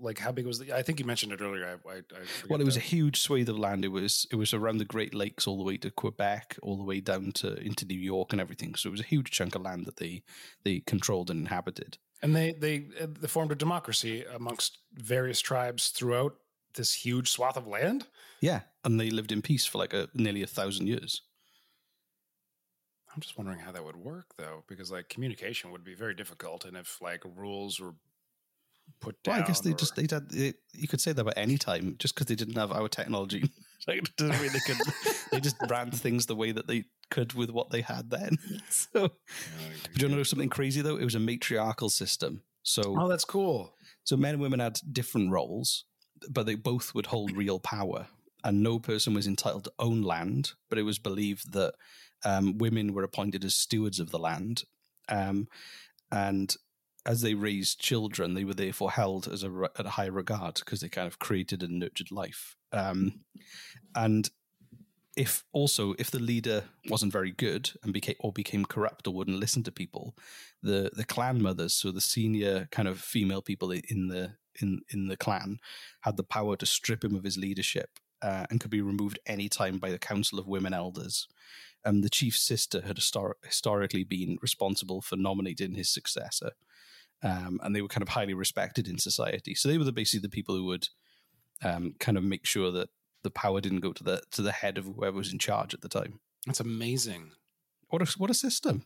like 0.00 0.18
how 0.18 0.32
big 0.32 0.46
was 0.46 0.58
the? 0.58 0.76
I 0.76 0.82
think 0.82 0.98
you 0.98 1.06
mentioned 1.06 1.32
it 1.32 1.40
earlier. 1.40 1.66
I, 1.66 1.90
I, 1.90 1.96
I 1.96 2.02
Well, 2.48 2.60
it 2.60 2.64
was 2.64 2.76
a 2.76 2.80
huge 2.80 3.20
swathe 3.20 3.48
of 3.48 3.58
land. 3.58 3.84
It 3.84 3.88
was 3.88 4.26
it 4.30 4.36
was 4.36 4.52
around 4.52 4.78
the 4.78 4.84
Great 4.84 5.14
Lakes, 5.14 5.46
all 5.46 5.56
the 5.56 5.64
way 5.64 5.76
to 5.78 5.90
Quebec, 5.90 6.58
all 6.62 6.76
the 6.76 6.84
way 6.84 7.00
down 7.00 7.32
to 7.32 7.56
into 7.56 7.84
New 7.86 7.98
York 7.98 8.32
and 8.32 8.40
everything. 8.40 8.74
So 8.74 8.88
it 8.88 8.92
was 8.92 9.00
a 9.00 9.04
huge 9.04 9.30
chunk 9.30 9.54
of 9.54 9.62
land 9.62 9.86
that 9.86 9.96
they 9.96 10.22
they 10.64 10.80
controlled 10.80 11.30
and 11.30 11.40
inhabited. 11.40 11.98
and 12.22 12.34
they 12.36 12.52
they 12.52 12.86
uh, 13.00 13.06
they 13.20 13.28
formed 13.28 13.52
a 13.52 13.56
democracy 13.56 14.24
amongst 14.34 14.78
various 14.94 15.40
tribes 15.40 15.88
throughout 15.88 16.34
this 16.74 16.94
huge 16.94 17.30
swath 17.30 17.56
of 17.56 17.66
land. 17.66 18.06
Yeah, 18.40 18.60
and 18.84 19.00
they 19.00 19.10
lived 19.10 19.32
in 19.32 19.42
peace 19.42 19.66
for 19.66 19.78
like 19.78 19.94
a 19.94 20.08
nearly 20.14 20.42
a 20.42 20.46
thousand 20.46 20.86
years. 20.86 21.22
I'm 23.14 23.20
just 23.20 23.36
wondering 23.36 23.58
how 23.58 23.72
that 23.72 23.84
would 23.84 23.96
work, 23.96 24.26
though, 24.36 24.64
because 24.68 24.90
like 24.90 25.08
communication 25.08 25.70
would 25.72 25.84
be 25.84 25.94
very 25.94 26.14
difficult, 26.14 26.64
and 26.64 26.76
if 26.76 26.98
like 27.00 27.22
rules 27.36 27.80
were 27.80 27.94
put 29.00 29.22
down, 29.22 29.36
Well, 29.36 29.44
I 29.44 29.46
guess 29.46 29.60
they 29.60 29.72
or- 29.72 29.76
just 29.76 29.96
they 29.96 30.06
had 30.10 30.30
they, 30.30 30.54
you 30.72 30.88
could 30.88 31.00
say 31.00 31.12
that 31.12 31.20
about 31.20 31.34
any 31.36 31.58
time, 31.58 31.96
just 31.98 32.14
because 32.14 32.26
they 32.26 32.34
didn't 32.34 32.56
have 32.56 32.72
our 32.72 32.88
technology. 32.88 33.50
like, 33.88 34.14
doesn't 34.16 34.40
mean 34.40 34.52
they 34.52 34.60
could. 34.60 34.76
they 35.32 35.40
just 35.40 35.56
ran 35.68 35.90
things 35.90 36.26
the 36.26 36.36
way 36.36 36.52
that 36.52 36.66
they 36.66 36.84
could 37.10 37.32
with 37.32 37.50
what 37.50 37.70
they 37.70 37.80
had 37.80 38.10
then. 38.10 38.36
so, 38.68 38.90
but 38.92 39.12
do 39.94 40.00
you 40.00 40.06
want 40.06 40.12
to 40.12 40.16
know 40.16 40.22
something 40.22 40.48
crazy 40.48 40.80
though? 40.82 40.96
It 40.96 41.04
was 41.04 41.14
a 41.14 41.20
matriarchal 41.20 41.90
system. 41.90 42.42
So 42.62 42.96
oh, 42.98 43.08
that's 43.08 43.24
cool. 43.24 43.74
So 44.04 44.16
men 44.16 44.34
and 44.34 44.42
women 44.42 44.60
had 44.60 44.78
different 44.92 45.30
roles, 45.30 45.84
but 46.28 46.46
they 46.46 46.54
both 46.54 46.94
would 46.94 47.06
hold 47.06 47.36
real 47.36 47.58
power. 47.58 48.06
And 48.42 48.62
no 48.62 48.78
person 48.78 49.12
was 49.12 49.26
entitled 49.26 49.64
to 49.64 49.72
own 49.78 50.00
land, 50.00 50.52
but 50.70 50.78
it 50.78 50.82
was 50.82 50.98
believed 50.98 51.52
that 51.52 51.74
um, 52.24 52.58
women 52.58 52.92
were 52.92 53.02
appointed 53.04 53.44
as 53.44 53.54
stewards 53.54 54.00
of 54.00 54.10
the 54.10 54.18
land. 54.18 54.64
Um, 55.08 55.48
and 56.10 56.54
as 57.06 57.22
they 57.22 57.34
raised 57.34 57.80
children, 57.80 58.34
they 58.34 58.44
were 58.44 58.54
therefore 58.54 58.90
held 58.90 59.28
as 59.28 59.42
a, 59.42 59.70
at 59.78 59.86
a 59.86 59.90
high 59.90 60.06
regard 60.06 60.56
because 60.56 60.80
they 60.80 60.88
kind 60.88 61.06
of 61.06 61.18
created 61.18 61.62
and 61.62 61.78
nurtured 61.78 62.10
life. 62.10 62.56
Um, 62.72 63.20
and 63.94 64.30
if 65.16 65.44
also 65.52 65.94
if 65.98 66.10
the 66.10 66.20
leader 66.20 66.64
wasn't 66.88 67.12
very 67.12 67.32
good 67.32 67.70
and 67.82 67.92
became 67.92 68.14
or 68.20 68.32
became 68.32 68.64
corrupt 68.64 69.06
or 69.06 69.14
wouldn't 69.14 69.40
listen 69.40 69.62
to 69.64 69.72
people, 69.72 70.14
the 70.62 70.90
the 70.94 71.04
clan 71.04 71.42
mothers, 71.42 71.74
so 71.74 71.90
the 71.90 72.00
senior 72.00 72.68
kind 72.70 72.86
of 72.86 73.00
female 73.00 73.42
people 73.42 73.72
in 73.72 74.08
the 74.08 74.34
in 74.60 74.82
in 74.90 75.08
the 75.08 75.16
clan, 75.16 75.58
had 76.02 76.16
the 76.16 76.22
power 76.22 76.56
to 76.56 76.66
strip 76.66 77.02
him 77.02 77.14
of 77.14 77.24
his 77.24 77.36
leadership 77.36 77.98
uh, 78.22 78.46
and 78.50 78.60
could 78.60 78.70
be 78.70 78.80
removed 78.80 79.18
any 79.26 79.48
time 79.48 79.78
by 79.78 79.90
the 79.90 79.98
council 79.98 80.38
of 80.38 80.46
women 80.46 80.74
elders. 80.74 81.26
Um, 81.84 82.02
the 82.02 82.10
chief's 82.10 82.42
sister 82.42 82.82
had 82.82 82.96
histor- 82.96 83.34
historically 83.44 84.04
been 84.04 84.38
responsible 84.42 85.00
for 85.00 85.16
nominating 85.16 85.74
his 85.74 85.88
successor, 85.88 86.52
um, 87.22 87.58
and 87.62 87.74
they 87.74 87.82
were 87.82 87.88
kind 87.88 88.02
of 88.02 88.10
highly 88.10 88.34
respected 88.34 88.86
in 88.86 88.98
society. 88.98 89.54
So 89.54 89.68
they 89.68 89.78
were 89.78 89.84
the, 89.84 89.92
basically 89.92 90.20
the 90.20 90.34
people 90.34 90.54
who 90.54 90.64
would 90.66 90.88
um, 91.62 91.94
kind 91.98 92.18
of 92.18 92.24
make 92.24 92.46
sure 92.46 92.70
that 92.72 92.90
the 93.22 93.30
power 93.30 93.60
didn't 93.60 93.80
go 93.80 93.92
to 93.92 94.04
the 94.04 94.22
to 94.32 94.42
the 94.42 94.52
head 94.52 94.78
of 94.78 94.84
whoever 94.84 95.16
was 95.16 95.32
in 95.32 95.38
charge 95.38 95.74
at 95.74 95.80
the 95.80 95.88
time. 95.88 96.20
That's 96.46 96.60
amazing. 96.60 97.32
What 97.88 98.02
a 98.02 98.18
what 98.18 98.30
a 98.30 98.34
system! 98.34 98.84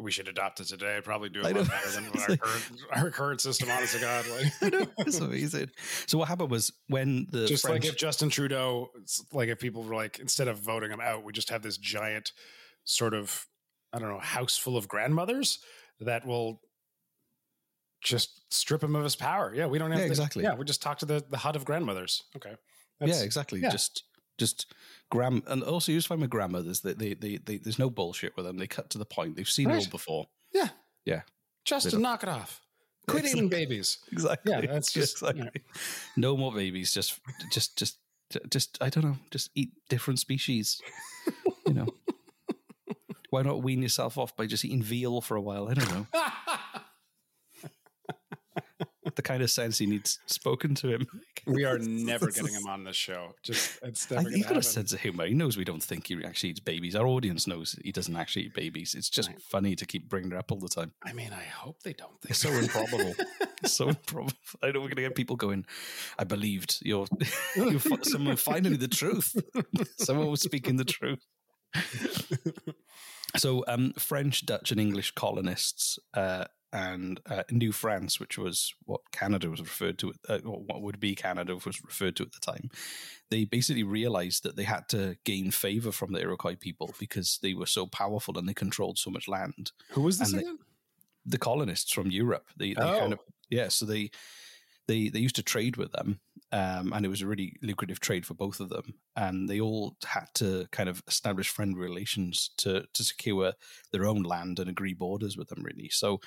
We 0.00 0.10
should 0.10 0.26
adopt 0.26 0.58
it 0.60 0.64
today. 0.68 1.00
Probably 1.04 1.28
do 1.28 1.40
it 1.40 1.54
lot 1.54 1.68
better 1.68 1.90
than 1.90 2.04
our, 2.06 2.28
like- 2.28 2.40
current, 2.40 2.64
our 2.92 3.10
current 3.10 3.40
system. 3.42 3.68
Honest 3.70 3.94
to 3.94 4.00
God, 4.00 4.24
like 4.28 4.88
It's 5.06 5.18
amazing. 5.18 5.70
So 6.06 6.16
what 6.18 6.28
happened 6.28 6.50
was 6.50 6.72
when 6.88 7.26
the 7.30 7.46
just 7.46 7.66
French, 7.66 7.84
like 7.84 7.92
if 7.92 7.98
Justin 7.98 8.30
Trudeau, 8.30 8.88
like 9.32 9.48
if 9.50 9.58
people 9.60 9.82
were 9.82 9.94
like, 9.94 10.18
instead 10.18 10.48
of 10.48 10.58
voting 10.58 10.90
him 10.90 11.00
out, 11.00 11.24
we 11.24 11.32
just 11.32 11.50
have 11.50 11.62
this 11.62 11.76
giant 11.76 12.32
sort 12.84 13.12
of, 13.12 13.46
I 13.92 13.98
don't 13.98 14.08
know, 14.08 14.18
house 14.18 14.56
full 14.56 14.76
of 14.78 14.88
grandmothers 14.88 15.58
that 16.00 16.26
will 16.26 16.60
just 18.02 18.40
strip 18.50 18.82
him 18.82 18.96
of 18.96 19.04
his 19.04 19.14
power. 19.16 19.52
Yeah, 19.54 19.66
we 19.66 19.78
don't 19.78 19.90
have 19.90 20.00
Yeah, 20.00 20.06
to- 20.06 20.10
exactly. 20.10 20.42
Yeah, 20.42 20.54
we 20.54 20.64
just 20.64 20.82
talk 20.82 20.98
to 21.00 21.06
the, 21.06 21.22
the 21.30 21.36
hut 21.36 21.54
of 21.56 21.64
grandmothers. 21.64 22.22
Okay. 22.36 22.54
That's- 22.98 23.18
yeah, 23.18 23.24
exactly. 23.24 23.60
yeah. 23.60 23.70
Just 23.70 24.04
just 24.38 24.72
gram 25.10 25.42
and 25.46 25.62
also 25.62 25.92
you 25.92 25.98
just 25.98 26.08
find 26.08 26.20
with 26.20 26.30
grandmothers 26.30 26.80
that 26.80 26.98
the, 26.98 27.14
they, 27.14 27.36
they 27.36 27.58
there's 27.58 27.78
no 27.78 27.90
bullshit 27.90 28.36
with 28.36 28.46
them. 28.46 28.56
They 28.56 28.66
cut 28.66 28.90
to 28.90 28.98
the 28.98 29.04
point. 29.04 29.36
They've 29.36 29.48
seen 29.48 29.68
it 29.68 29.72
all 29.74 29.78
Right. 29.80 29.90
before. 29.90 30.26
Yeah. 30.52 30.68
Yeah. 31.04 31.22
Just 31.64 31.90
don't- 31.90 32.02
knock 32.02 32.22
it 32.22 32.28
off. 32.28 32.60
Quit 33.08 33.24
eating 33.26 33.48
babies. 33.48 33.98
Exactly. 34.12 34.52
Yeah, 34.52 34.60
that's 34.62 34.92
just- 34.92 35.22
exactly. 35.22 35.62
No 36.16 36.36
more 36.36 36.52
babies. 36.52 36.92
Just 36.94 37.18
just 37.52 37.76
just 37.76 37.98
just 38.50 38.78
I 38.80 38.88
don't 38.88 39.04
know. 39.04 39.16
Just 39.30 39.50
eat 39.54 39.72
different 39.88 40.18
species. 40.20 40.80
you 41.66 41.74
know. 41.74 41.86
Why 43.30 43.42
not 43.42 43.62
wean 43.62 43.80
yourself 43.82 44.18
off 44.18 44.36
by 44.36 44.46
just 44.46 44.64
eating 44.64 44.82
veal 44.82 45.20
for 45.22 45.36
a 45.36 45.40
while? 45.40 45.68
I 45.68 45.74
don't 45.74 45.90
know. 45.90 46.06
the 49.16 49.22
kind 49.22 49.42
of 49.42 49.50
sense 49.50 49.78
he 49.78 49.86
needs 49.86 50.18
spoken 50.26 50.74
to 50.76 50.88
him. 50.88 51.06
we 51.46 51.64
are 51.64 51.78
never 51.78 52.30
getting 52.30 52.54
him 52.54 52.66
on 52.66 52.84
this 52.84 52.96
show. 52.96 53.34
Just 53.42 53.78
it's 53.82 54.10
I, 54.10 54.16
never 54.16 54.30
he's 54.30 54.46
got 54.46 54.56
a 54.56 54.62
sense 54.62 54.92
of 54.92 55.00
humor. 55.00 55.26
He 55.26 55.34
knows 55.34 55.56
we 55.56 55.64
don't 55.64 55.82
think 55.82 56.06
he 56.06 56.24
actually 56.24 56.50
eats 56.50 56.60
babies. 56.60 56.94
Our 56.96 57.06
audience 57.06 57.46
knows 57.46 57.76
he 57.84 57.92
doesn't 57.92 58.16
actually 58.16 58.46
eat 58.46 58.54
babies. 58.54 58.94
It's 58.94 59.10
just 59.10 59.30
funny 59.40 59.76
to 59.76 59.86
keep 59.86 60.08
bringing 60.08 60.32
it 60.32 60.38
up 60.38 60.52
all 60.52 60.58
the 60.58 60.68
time. 60.68 60.92
I 61.04 61.12
mean, 61.12 61.30
I 61.32 61.44
hope 61.44 61.82
they 61.82 61.92
don't 61.92 62.20
think 62.20 62.30
It's 62.30 62.40
so 62.40 62.50
improbable. 62.50 63.14
it's 63.62 63.72
so 63.72 63.88
improbable. 63.88 64.36
I 64.62 64.66
know 64.66 64.80
we're 64.80 64.86
going 64.86 64.96
to 64.96 65.02
get 65.02 65.14
people 65.14 65.36
going. 65.36 65.66
I 66.18 66.24
believed 66.24 66.78
you're, 66.82 67.06
you're 67.56 67.80
someone 68.02 68.36
finally 68.36 68.76
the 68.76 68.88
truth. 68.88 69.36
someone 69.98 70.30
was 70.30 70.42
speaking 70.42 70.76
the 70.76 70.84
truth. 70.84 71.24
so, 73.36 73.64
um, 73.66 73.92
French, 73.98 74.44
Dutch, 74.44 74.70
and 74.70 74.80
English 74.80 75.12
colonists 75.12 75.98
uh, 76.14 76.44
and 76.72 77.20
uh, 77.28 77.42
New 77.50 77.72
France, 77.72 78.18
which 78.18 78.38
was 78.38 78.74
what 78.84 79.00
Canada 79.12 79.50
was 79.50 79.60
referred 79.60 79.98
to, 79.98 80.12
uh, 80.28 80.38
what 80.38 80.82
would 80.82 80.98
be 81.00 81.14
Canada 81.14 81.54
was 81.54 81.82
referred 81.84 82.16
to 82.16 82.22
at 82.22 82.32
the 82.32 82.40
time, 82.40 82.70
they 83.30 83.44
basically 83.44 83.82
realized 83.82 84.42
that 84.42 84.56
they 84.56 84.64
had 84.64 84.88
to 84.88 85.16
gain 85.24 85.50
favor 85.50 85.92
from 85.92 86.12
the 86.12 86.20
Iroquois 86.20 86.56
people 86.56 86.94
because 86.98 87.38
they 87.42 87.54
were 87.54 87.66
so 87.66 87.86
powerful 87.86 88.38
and 88.38 88.48
they 88.48 88.54
controlled 88.54 88.98
so 88.98 89.10
much 89.10 89.28
land 89.28 89.72
Who 89.90 90.02
was 90.02 90.18
this 90.18 90.32
they- 90.32 90.38
again? 90.38 90.58
the 91.26 91.38
colonists 91.38 91.92
from 91.92 92.10
Europe. 92.10 92.46
They, 92.56 92.68
they 92.74 92.98
kind 92.98 93.12
of 93.12 93.18
Oh. 93.20 93.32
yeah, 93.50 93.68
so 93.68 93.84
they 93.86 94.10
they 94.88 95.08
they 95.10 95.20
used 95.20 95.36
to 95.36 95.42
trade 95.44 95.76
with 95.76 95.92
them, 95.92 96.18
um, 96.50 96.92
and 96.92 97.06
it 97.06 97.08
was 97.08 97.22
a 97.22 97.26
really 97.28 97.54
lucrative 97.62 98.00
trade 98.00 98.26
for 98.26 98.34
both 98.34 98.58
of 98.58 98.68
them. 98.70 98.94
And 99.14 99.48
they 99.48 99.60
all 99.60 99.96
had 100.04 100.26
to 100.34 100.66
kind 100.72 100.88
of 100.88 101.00
establish 101.06 101.48
friendly 101.48 101.78
relations 101.78 102.50
to 102.58 102.84
to 102.92 103.04
secure 103.04 103.52
their 103.92 104.06
own 104.06 104.22
land 104.24 104.58
and 104.58 104.68
agree 104.68 104.94
borders 104.94 105.36
with 105.36 105.48
them. 105.48 105.62
Really, 105.62 105.88
so. 105.90 106.20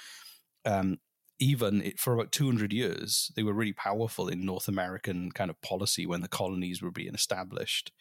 Um, 0.65 0.99
even 1.37 1.81
it, 1.81 1.99
for 1.99 2.13
about 2.13 2.31
200 2.31 2.71
years, 2.71 3.29
they 3.35 3.43
were 3.43 3.53
really 3.53 3.73
powerful 3.73 4.29
in 4.29 4.45
North 4.45 4.69
American 4.69 5.31
kind 5.31 5.49
of 5.51 5.59
policy 5.61 6.05
when 6.05 6.21
the 6.21 6.29
colonies 6.29 6.81
were 6.81 6.91
being 6.91 7.13
established, 7.13 7.91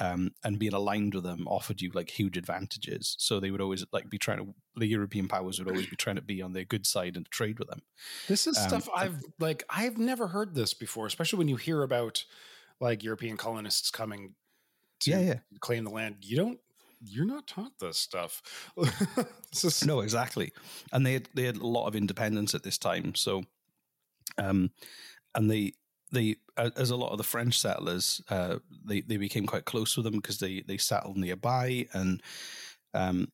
um, 0.00 0.30
and 0.42 0.58
being 0.58 0.72
aligned 0.72 1.14
with 1.14 1.24
them 1.24 1.46
offered 1.48 1.82
you 1.82 1.90
like 1.90 2.10
huge 2.10 2.36
advantages. 2.38 3.14
So 3.18 3.40
they 3.40 3.50
would 3.50 3.60
always 3.60 3.84
like 3.92 4.08
be 4.08 4.18
trying 4.18 4.38
to 4.38 4.54
the 4.76 4.86
European 4.86 5.28
powers 5.28 5.58
would 5.58 5.68
always 5.68 5.86
be 5.86 5.96
trying 5.96 6.16
to 6.16 6.22
be 6.22 6.40
on 6.40 6.54
their 6.54 6.64
good 6.64 6.86
side 6.86 7.16
and 7.16 7.30
trade 7.30 7.58
with 7.58 7.68
them. 7.68 7.82
This 8.26 8.46
is 8.46 8.58
Um, 8.58 8.60
stuff 8.60 8.88
I've 8.94 9.22
like 9.38 9.64
I've 9.70 9.96
never 9.98 10.28
heard 10.28 10.54
this 10.54 10.74
before, 10.74 11.06
especially 11.06 11.38
when 11.38 11.48
you 11.48 11.56
hear 11.56 11.82
about 11.82 12.24
like 12.80 13.02
European 13.04 13.36
colonists 13.36 13.90
coming 13.90 14.36
to 15.00 15.10
Yeah, 15.10 15.20
yeah. 15.20 15.40
claim 15.60 15.84
the 15.84 15.90
land. 15.90 16.18
You 16.24 16.36
don't 16.36 16.60
you're 17.04 17.26
not 17.26 17.46
taught 17.46 17.72
this 17.80 17.98
stuff. 17.98 18.42
Is- 19.52 19.84
No, 19.86 20.00
exactly. 20.00 20.52
And 20.92 21.04
they 21.06 21.14
had, 21.14 21.28
they 21.34 21.44
had 21.44 21.56
a 21.56 21.66
lot 21.66 21.86
of 21.86 21.96
independence 21.96 22.54
at 22.54 22.62
this 22.62 22.78
time. 22.78 23.14
So, 23.14 23.44
um, 24.38 24.70
and 25.34 25.50
they 25.50 25.72
they 26.12 26.36
as 26.56 26.90
a 26.90 26.96
lot 26.96 27.12
of 27.12 27.18
the 27.18 27.24
French 27.24 27.58
settlers, 27.58 28.20
uh, 28.30 28.58
they 28.84 29.02
they 29.02 29.16
became 29.16 29.46
quite 29.46 29.64
close 29.66 29.96
with 29.96 30.04
them 30.04 30.16
because 30.16 30.38
they 30.38 30.62
they 30.66 30.76
settled 30.78 31.16
nearby 31.16 31.86
and 31.92 32.22
um. 32.94 33.28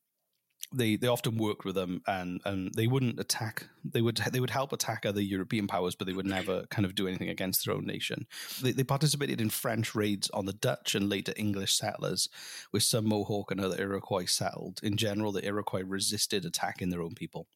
They, 0.77 0.97
they 0.97 1.07
often 1.07 1.37
worked 1.39 1.65
with 1.65 1.75
them 1.77 2.03
and, 2.07 2.41
and 2.45 2.73
they 2.75 2.87
wouldn't 2.87 3.21
attack 3.21 3.69
they 3.85 4.01
would 4.03 4.17
they 4.33 4.41
would 4.41 4.51
help 4.51 4.73
attack 4.73 5.05
other 5.07 5.21
European 5.21 5.67
powers 5.67 5.95
but 5.95 6.07
they 6.07 6.13
would 6.15 6.27
never 6.27 6.65
kind 6.71 6.85
of 6.87 6.95
do 6.95 7.07
anything 7.07 7.29
against 7.29 7.65
their 7.65 7.75
own 7.75 7.87
nation. 7.87 8.27
They, 8.63 8.73
they 8.73 8.85
participated 8.85 9.41
in 9.41 9.51
French 9.51 9.95
raids 9.95 10.31
on 10.31 10.47
the 10.47 10.53
Dutch 10.53 10.95
and 10.95 11.09
later 11.09 11.33
English 11.37 11.75
settlers 11.75 12.29
with 12.73 12.83
some 12.83 13.07
Mohawk 13.09 13.51
and 13.51 13.61
other 13.61 13.81
Iroquois 13.81 14.27
settled. 14.27 14.81
In 14.83 14.97
general, 14.97 15.33
the 15.33 15.45
Iroquois 15.47 15.85
resisted 15.87 16.45
attacking 16.45 16.91
their 16.91 17.03
own 17.03 17.15
people. 17.15 17.47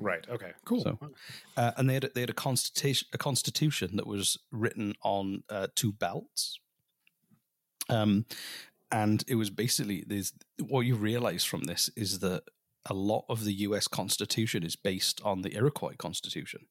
right. 0.00 0.24
Okay. 0.28 0.52
Cool. 0.64 0.82
So- 0.84 0.98
Uh, 1.56 1.72
and 1.76 1.88
they 1.88 1.94
had, 1.94 2.10
they 2.14 2.20
had 2.22 2.30
a 2.30 2.34
constitution, 2.48 3.08
a 3.12 3.18
constitution 3.18 3.96
that 3.96 4.06
was 4.06 4.38
written 4.50 4.94
on 5.02 5.42
uh, 5.50 5.66
two 5.74 5.92
belts. 5.92 6.58
Um, 7.88 8.24
and 8.92 9.24
it 9.26 9.34
was 9.36 9.50
basically 9.50 10.04
there's 10.06 10.32
what 10.60 10.80
you 10.82 10.94
realize 10.94 11.44
from 11.44 11.62
this 11.64 11.88
is 11.96 12.18
that 12.20 12.42
a 12.88 12.94
lot 12.94 13.24
of 13.28 13.44
the 13.44 13.52
U.S. 13.68 13.88
Constitution 13.88 14.62
is 14.62 14.76
based 14.76 15.20
on 15.24 15.42
the 15.42 15.54
Iroquois 15.54 15.94
Constitution. 15.96 16.66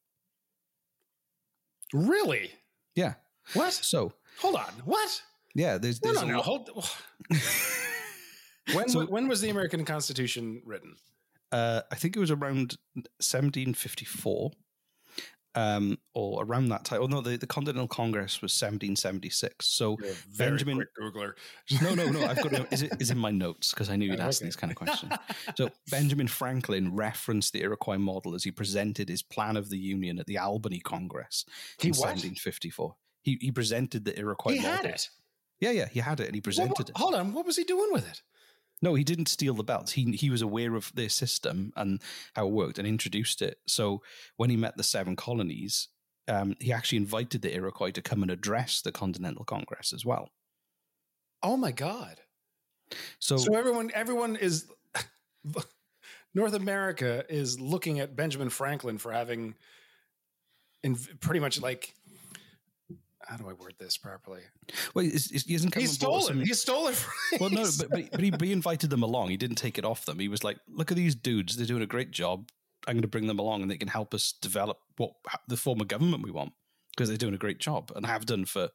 really? 1.92 2.50
Yeah. 2.94 3.14
What? 3.54 3.72
So 3.72 4.12
Hold 4.40 4.56
on. 4.56 4.72
What? 4.84 5.22
yeah, 5.54 5.78
there's, 5.78 6.02
No, 6.02 6.12
there's 6.12 6.22
no, 6.24 6.28
no. 6.28 6.36
lot- 6.38 6.44
Hold. 6.44 6.88
when 8.74 8.88
So- 8.88 9.06
when 9.06 9.28
was 9.28 9.40
the 9.40 9.50
American 9.50 9.84
Constitution 9.84 10.62
written? 10.64 10.96
uh, 11.50 11.82
I 11.90 11.96
think 11.96 12.16
it 12.16 12.20
was 12.20 12.30
around 12.30 12.76
1754, 12.94 14.52
um, 15.54 15.98
or 16.14 16.44
around 16.44 16.68
that 16.68 16.84
time. 16.84 17.00
Oh 17.02 17.06
no, 17.06 17.20
the, 17.20 17.36
the 17.36 17.46
Continental 17.46 17.86
Congress 17.88 18.40
was 18.42 18.52
1776. 18.52 19.66
So 19.66 19.96
very 20.30 20.50
Benjamin. 20.50 20.84
Googler. 21.00 21.32
No, 21.82 21.94
no, 21.94 22.08
no. 22.10 22.24
I've 22.26 22.42
got 22.42 22.52
it. 22.52 22.66
Is 22.72 22.82
it 22.82 22.92
is 23.00 23.10
in 23.10 23.18
my 23.18 23.30
notes 23.30 23.70
because 23.72 23.90
I 23.90 23.96
knew 23.96 24.06
you'd 24.10 24.20
Oh, 24.20 24.24
ask 24.24 24.40
okay. 24.40 24.46
these 24.46 24.56
kind 24.56 24.70
of 24.70 24.76
questions. 24.76 25.12
So 25.56 25.68
Benjamin 25.90 26.28
Franklin 26.28 26.94
referenced 26.94 27.52
the 27.52 27.62
Iroquois 27.62 27.98
model 27.98 28.34
as 28.34 28.44
he 28.44 28.50
presented 28.50 29.08
his 29.08 29.22
plan 29.22 29.56
of 29.56 29.68
the 29.68 29.78
Union 29.78 30.18
at 30.18 30.26
the 30.26 30.38
Albany 30.38 30.80
Congress 30.80 31.44
He 31.78 31.88
in 31.88 31.94
what? 31.94 32.08
1754. 32.16 32.96
He 33.22 33.38
he 33.40 33.52
presented 33.52 34.04
the 34.04 34.18
Iroquois 34.18 34.52
He 34.54 34.60
model. 34.60 34.76
had 34.76 34.84
it. 34.86 35.08
Yeah, 35.60 35.70
yeah, 35.70 35.88
he 35.88 36.00
had 36.00 36.18
it 36.20 36.26
and 36.26 36.34
he 36.34 36.40
What- 36.40 36.44
presented 36.44 36.88
it. 36.88 36.96
Hold 36.96 37.14
on. 37.14 37.32
What 37.32 37.46
was 37.46 37.56
he 37.56 37.64
doing 37.64 37.90
with 37.92 38.08
it? 38.10 38.22
No, 38.82 38.94
he 38.94 39.04
didn't 39.04 39.28
steal 39.28 39.54
the 39.54 39.62
belts. 39.62 39.92
He 39.92 40.10
he 40.12 40.28
was 40.28 40.42
aware 40.42 40.74
of 40.74 40.92
their 40.94 41.08
system 41.08 41.72
and 41.76 42.02
how 42.34 42.48
it 42.48 42.52
worked 42.52 42.78
and 42.78 42.86
introduced 42.86 43.40
it. 43.40 43.58
So 43.66 44.02
when 44.36 44.50
he 44.50 44.56
met 44.56 44.76
the 44.76 44.82
seven 44.82 45.16
colonies, 45.16 45.88
um, 46.28 46.56
he 46.60 46.72
actually 46.72 46.98
invited 46.98 47.42
the 47.42 47.54
Iroquois 47.54 47.92
to 47.92 48.02
come 48.02 48.22
and 48.22 48.30
address 48.30 48.82
the 48.82 48.92
Continental 48.92 49.44
Congress 49.44 49.92
as 49.92 50.04
well. 50.04 50.30
Oh 51.42 51.56
my 51.56 51.72
God. 51.72 52.20
So, 53.18 53.36
So 53.36 53.54
everyone, 53.54 53.90
everyone 53.94 54.36
is 54.36 54.66
North 56.34 56.54
America 56.54 57.24
is 57.28 57.58
looking 57.60 58.00
at 58.00 58.16
Benjamin 58.16 58.50
Franklin 58.50 58.98
for 58.98 59.12
having, 59.12 59.54
in 60.82 60.96
pretty 61.20 61.40
much 61.40 61.60
like, 61.60 61.94
how 63.32 63.38
do 63.38 63.48
I 63.48 63.54
word 63.54 63.74
this 63.78 63.96
properly? 63.96 64.42
well, 64.94 65.06
it's, 65.06 65.30
it's, 65.30 65.44
he 65.44 65.54
hasn't 65.54 65.72
come 65.72 65.80
He 65.80 65.86
stole 65.86 66.28
it. 66.28 66.36
He 66.36 66.52
stole 66.52 66.88
it. 66.88 67.06
Well, 67.40 67.48
no, 67.48 67.64
but, 67.78 67.88
but, 67.90 68.10
but, 68.10 68.20
he, 68.20 68.30
but 68.30 68.42
he 68.42 68.52
invited 68.52 68.90
them 68.90 69.02
along. 69.02 69.30
He 69.30 69.38
didn't 69.38 69.56
take 69.56 69.78
it 69.78 69.86
off 69.86 70.04
them. 70.04 70.18
He 70.18 70.28
was 70.28 70.44
like, 70.44 70.58
"Look 70.68 70.90
at 70.90 70.96
these 70.98 71.14
dudes; 71.14 71.56
they're 71.56 71.66
doing 71.66 71.82
a 71.82 71.86
great 71.86 72.10
job. 72.10 72.50
I'm 72.86 72.94
going 72.94 73.02
to 73.02 73.08
bring 73.08 73.28
them 73.28 73.38
along, 73.38 73.62
and 73.62 73.70
they 73.70 73.78
can 73.78 73.88
help 73.88 74.12
us 74.12 74.32
develop 74.32 74.78
what 74.98 75.12
the 75.48 75.56
form 75.56 75.80
of 75.80 75.88
government 75.88 76.22
we 76.22 76.30
want 76.30 76.52
because 76.90 77.08
they're 77.08 77.16
doing 77.16 77.34
a 77.34 77.38
great 77.38 77.58
job 77.58 77.90
and 77.96 78.04
have 78.04 78.26
done 78.26 78.44
for 78.44 78.68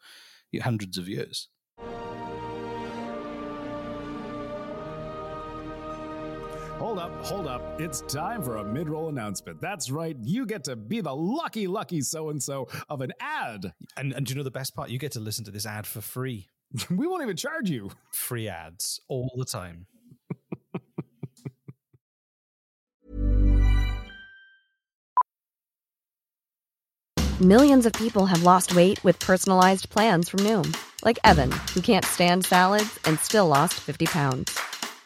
hundreds 0.59 0.97
of 0.97 1.07
years." 1.07 1.49
Hold 6.79 6.99
up, 6.99 7.25
hold 7.25 7.47
up. 7.47 7.81
It's 7.81 8.01
time 8.01 8.43
for 8.43 8.57
a 8.57 8.63
mid 8.63 8.87
roll 8.87 9.09
announcement. 9.09 9.59
That's 9.59 9.89
right. 9.89 10.15
You 10.21 10.45
get 10.45 10.65
to 10.65 10.75
be 10.75 11.01
the 11.01 11.15
lucky, 11.15 11.65
lucky 11.65 12.01
so 12.01 12.29
and 12.29 12.41
so 12.41 12.67
of 12.87 13.01
an 13.01 13.13
ad. 13.19 13.73
And, 13.97 14.13
and 14.13 14.27
do 14.27 14.31
you 14.31 14.37
know 14.37 14.43
the 14.43 14.51
best 14.51 14.75
part? 14.75 14.91
You 14.91 14.99
get 14.99 15.13
to 15.13 15.19
listen 15.19 15.43
to 15.45 15.51
this 15.51 15.65
ad 15.65 15.87
for 15.87 16.01
free. 16.01 16.49
We 16.91 17.07
won't 17.07 17.23
even 17.23 17.35
charge 17.35 17.69
you. 17.69 17.89
Free 18.13 18.47
ads 18.47 19.01
all 19.07 19.31
the 19.37 19.45
time. 19.45 19.87
Millions 27.41 27.85
of 27.87 27.93
people 27.93 28.25
have 28.27 28.43
lost 28.43 28.75
weight 28.75 29.03
with 29.03 29.19
personalized 29.19 29.89
plans 29.89 30.29
from 30.29 30.41
Noom, 30.41 30.75
like 31.03 31.17
Evan, 31.23 31.51
who 31.73 31.81
can't 31.81 32.05
stand 32.05 32.45
salads 32.45 32.99
and 33.05 33.19
still 33.19 33.47
lost 33.47 33.75
50 33.75 34.05
pounds. 34.07 34.59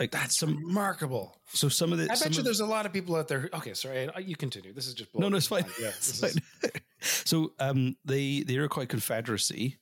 like 0.00 0.10
That's 0.10 0.36
some 0.38 0.56
remarkable. 0.66 1.36
so 1.52 1.68
some 1.68 1.92
of 1.92 1.98
the 1.98 2.04
I 2.04 2.16
bet 2.16 2.32
you 2.32 2.38
of- 2.38 2.44
there's 2.44 2.60
a 2.60 2.66
lot 2.66 2.86
of 2.86 2.92
people 2.92 3.14
out 3.16 3.28
there. 3.28 3.40
Who, 3.40 3.48
okay, 3.54 3.74
sorry, 3.74 4.08
you 4.24 4.34
continue. 4.34 4.72
This 4.72 4.86
is 4.88 4.94
just 4.94 5.14
no, 5.16 5.28
no, 5.28 5.36
it's 5.36 5.46
fine. 5.46 5.64
Yeah, 5.80 5.88
It's 5.88 6.20
this 6.20 6.34
is- 6.34 6.40
fine. 6.62 6.70
so 7.00 7.52
um, 7.60 7.96
the 8.04 8.42
the 8.44 8.54
Iroquois 8.54 8.86
Confederacy, 8.86 9.76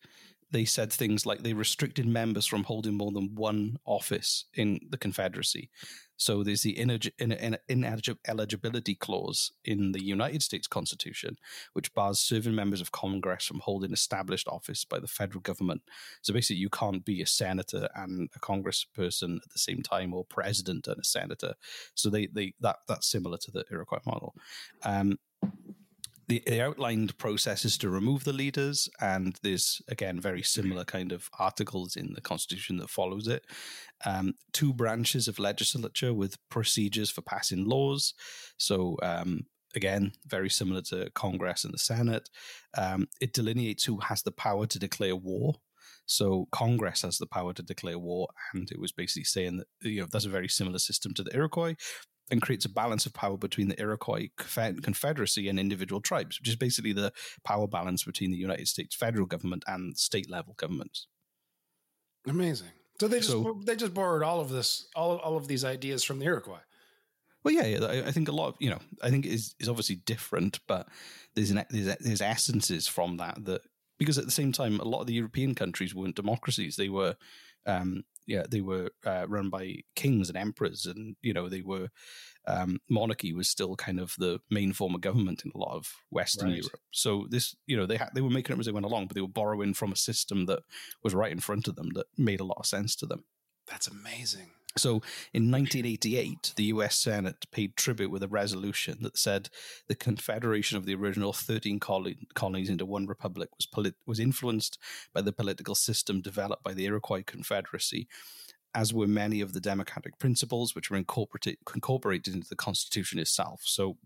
they 0.50 0.64
said 0.64 0.92
things 0.92 1.24
like 1.24 1.42
they 1.42 1.52
restricted 1.52 2.06
members 2.06 2.46
from 2.46 2.64
holding 2.64 2.94
more 2.94 3.12
than 3.12 3.34
one 3.36 3.78
office 3.84 4.44
in 4.54 4.80
the 4.90 4.98
Confederacy. 4.98 5.70
So 6.18 6.42
there's 6.42 6.62
the 6.62 6.78
ineligibility 6.78 8.94
clause 8.96 9.52
in 9.64 9.92
the 9.92 10.04
United 10.04 10.42
States 10.42 10.66
Constitution, 10.66 11.36
which 11.72 11.94
bars 11.94 12.18
serving 12.18 12.54
members 12.54 12.80
of 12.80 12.92
Congress 12.92 13.46
from 13.46 13.60
holding 13.60 13.92
established 13.92 14.48
office 14.48 14.84
by 14.84 14.98
the 14.98 15.06
federal 15.06 15.40
government. 15.40 15.82
So 16.22 16.34
basically, 16.34 16.60
you 16.60 16.68
can't 16.68 17.04
be 17.04 17.22
a 17.22 17.26
senator 17.26 17.88
and 17.94 18.28
a 18.34 18.40
congressperson 18.40 19.36
at 19.36 19.50
the 19.50 19.58
same 19.58 19.82
time, 19.82 20.12
or 20.12 20.24
president 20.24 20.88
and 20.88 21.00
a 21.00 21.04
senator. 21.04 21.54
So 21.94 22.10
they, 22.10 22.26
they 22.26 22.54
that 22.60 22.78
that's 22.88 23.06
similar 23.06 23.38
to 23.38 23.50
the 23.50 23.64
Iroquois 23.70 24.00
model. 24.04 24.34
Um, 24.82 25.18
the, 26.28 26.42
they 26.46 26.60
outlined 26.60 27.16
processes 27.18 27.78
to 27.78 27.88
remove 27.88 28.24
the 28.24 28.32
leaders, 28.32 28.88
and 29.00 29.38
there's 29.42 29.80
again 29.88 30.20
very 30.20 30.42
similar 30.42 30.84
kind 30.84 31.10
of 31.10 31.28
articles 31.38 31.96
in 31.96 32.12
the 32.14 32.20
constitution 32.20 32.76
that 32.78 32.90
follows 32.90 33.26
it. 33.26 33.44
Um, 34.04 34.34
two 34.52 34.72
branches 34.74 35.26
of 35.26 35.38
legislature 35.38 36.12
with 36.12 36.36
procedures 36.50 37.10
for 37.10 37.22
passing 37.22 37.64
laws. 37.64 38.14
So 38.58 38.98
um, 39.02 39.46
again, 39.74 40.12
very 40.26 40.50
similar 40.50 40.82
to 40.82 41.10
Congress 41.14 41.64
and 41.64 41.72
the 41.72 41.78
Senate. 41.78 42.28
Um, 42.76 43.08
it 43.20 43.32
delineates 43.32 43.84
who 43.84 43.98
has 44.00 44.22
the 44.22 44.32
power 44.32 44.66
to 44.66 44.78
declare 44.78 45.16
war. 45.16 45.54
So 46.04 46.46
Congress 46.52 47.02
has 47.02 47.18
the 47.18 47.26
power 47.26 47.52
to 47.54 47.62
declare 47.62 47.98
war, 47.98 48.28
and 48.52 48.70
it 48.70 48.80
was 48.80 48.92
basically 48.92 49.24
saying 49.24 49.58
that 49.58 49.66
you 49.80 50.02
know 50.02 50.06
that's 50.10 50.26
a 50.26 50.30
very 50.30 50.48
similar 50.48 50.78
system 50.78 51.14
to 51.14 51.22
the 51.22 51.34
Iroquois 51.34 51.76
and 52.30 52.42
creates 52.42 52.64
a 52.64 52.68
balance 52.68 53.06
of 53.06 53.12
power 53.14 53.36
between 53.36 53.68
the 53.68 53.80
Iroquois 53.80 54.28
Confederacy 54.36 55.48
and 55.48 55.58
individual 55.58 56.00
tribes, 56.00 56.38
which 56.38 56.48
is 56.48 56.56
basically 56.56 56.92
the 56.92 57.12
power 57.44 57.66
balance 57.66 58.04
between 58.04 58.30
the 58.30 58.36
United 58.36 58.68
States 58.68 58.94
federal 58.94 59.26
government 59.26 59.64
and 59.66 59.96
state 59.96 60.28
level 60.30 60.54
governments. 60.54 61.06
amazing. 62.26 62.68
So 63.00 63.06
they 63.08 63.18
just 63.18 63.30
So- 63.30 63.60
they 63.64 63.76
just 63.76 63.94
borrowed 63.94 64.22
all 64.22 64.40
of 64.40 64.50
this, 64.50 64.88
all 64.96 65.18
all 65.18 65.36
of 65.36 65.46
these 65.48 65.64
ideas 65.64 66.02
from 66.04 66.18
the 66.18 66.26
Iroquois. 66.26 66.60
Well, 67.44 67.54
yeah, 67.54 67.86
I, 67.86 68.08
I 68.08 68.10
think 68.10 68.28
a 68.28 68.32
lot 68.32 68.48
of 68.48 68.56
you 68.58 68.70
know, 68.70 68.80
I 69.02 69.10
think 69.10 69.24
is 69.24 69.54
is 69.60 69.68
obviously 69.68 69.96
different, 69.96 70.58
but 70.66 70.88
there's 71.34 71.50
an, 71.50 71.64
there's 71.70 71.96
there's 71.98 72.20
essences 72.20 72.88
from 72.88 73.16
that 73.18 73.44
that 73.44 73.62
because 73.98 74.18
at 74.18 74.24
the 74.24 74.30
same 74.32 74.52
time, 74.52 74.80
a 74.80 74.84
lot 74.84 75.00
of 75.00 75.06
the 75.06 75.14
European 75.14 75.54
countries 75.54 75.94
weren't 75.94 76.16
democracies; 76.16 76.76
they 76.76 76.88
were, 76.88 77.16
um, 77.66 78.04
yeah, 78.28 78.44
they 78.48 78.60
were 78.60 78.90
uh, 79.04 79.26
run 79.26 79.48
by 79.48 79.76
kings 79.96 80.28
and 80.28 80.36
emperors, 80.36 80.86
and 80.86 81.16
you 81.22 81.32
know 81.32 81.48
they 81.48 81.62
were 81.62 81.88
um, 82.46 82.78
monarchy 82.88 83.32
was 83.32 83.48
still 83.48 83.74
kind 83.74 83.98
of 83.98 84.14
the 84.18 84.38
main 84.50 84.72
form 84.72 84.94
of 84.94 85.00
government 85.00 85.42
in 85.44 85.50
a 85.54 85.58
lot 85.58 85.74
of 85.74 85.92
Western 86.10 86.50
Right. 86.50 86.58
Europe. 86.58 86.80
So 86.90 87.26
this, 87.30 87.56
you 87.66 87.76
know, 87.76 87.86
they 87.86 87.96
ha- 87.96 88.10
they 88.14 88.20
were 88.20 88.30
making 88.30 88.54
it 88.54 88.60
as 88.60 88.66
they 88.66 88.72
went 88.72 88.86
along, 88.86 89.06
but 89.06 89.14
they 89.14 89.20
were 89.22 89.28
borrowing 89.28 89.74
from 89.74 89.92
a 89.92 89.96
system 89.96 90.46
that 90.46 90.60
was 91.02 91.14
right 91.14 91.32
in 91.32 91.40
front 91.40 91.68
of 91.68 91.76
them 91.76 91.88
that 91.94 92.06
made 92.16 92.40
a 92.40 92.44
lot 92.44 92.58
of 92.58 92.66
sense 92.66 92.94
to 92.96 93.06
them. 93.06 93.24
That's 93.66 93.88
amazing. 93.88 94.50
So 94.76 95.02
in 95.32 95.50
1988, 95.50 96.52
the 96.56 96.64
US 96.64 96.96
Senate 96.98 97.46
paid 97.50 97.76
tribute 97.76 98.10
with 98.10 98.22
a 98.22 98.28
resolution 98.28 98.98
that 99.02 99.18
said 99.18 99.48
the 99.88 99.94
confederation 99.94 100.76
of 100.76 100.86
the 100.86 100.94
original 100.94 101.32
13 101.32 101.80
colonies 101.80 102.68
into 102.68 102.86
one 102.86 103.06
republic 103.06 103.48
was, 103.56 103.66
polit- 103.66 103.96
was 104.06 104.20
influenced 104.20 104.78
by 105.12 105.20
the 105.22 105.32
political 105.32 105.74
system 105.74 106.20
developed 106.20 106.62
by 106.62 106.74
the 106.74 106.84
Iroquois 106.84 107.24
Confederacy, 107.26 108.06
as 108.74 108.92
were 108.94 109.08
many 109.08 109.40
of 109.40 109.52
the 109.52 109.60
democratic 109.60 110.18
principles 110.18 110.74
which 110.74 110.90
were 110.90 110.96
incorporated, 110.96 111.56
incorporated 111.74 112.34
into 112.34 112.48
the 112.48 112.54
Constitution 112.54 113.18
itself. 113.18 113.62
So 113.64 113.96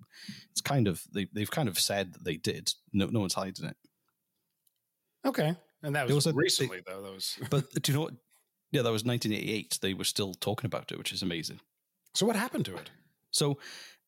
it's 0.51 0.61
kind 0.63 0.89
of, 0.89 1.03
they, 1.13 1.27
they've 1.35 1.51
kind 1.51 1.69
of 1.69 1.79
said 1.79 2.15
that 2.15 2.25
they 2.25 2.37
did. 2.37 2.73
No, 2.93 3.07
no 3.07 3.21
one's 3.21 3.35
hiding 3.35 3.67
it. 3.67 3.77
Okay, 5.25 5.55
and 5.83 5.95
that 5.95 6.07
was 6.07 6.15
also- 6.15 6.33
recently 6.33 6.81
though. 6.87 7.03
That 7.03 7.13
was 7.13 7.39
But 7.51 7.71
do 7.83 7.93
you 7.93 7.99
know 7.99 8.05
what? 8.05 8.15
Yeah, 8.73 8.83
that 8.83 8.91
was 8.93 9.05
1988. 9.05 9.79
They 9.81 9.95
were 9.95 10.05
still 10.05 10.35
talking 10.35 10.67
about 10.67 10.91
it, 10.91 10.99
which 10.99 11.13
is 11.13 11.23
amazing. 11.23 11.61
so. 12.15 12.27
What 12.27 12.37
happened 12.37 12.65
to 12.67 12.77
it? 12.77 12.91
So, 13.31 13.59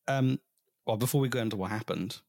um, 0.07 0.39
well, 0.85 0.97
before 0.97 1.21
we 1.21 1.29
go 1.29 1.39
into 1.39 1.55
what 1.55 1.71
happened, 1.71 2.19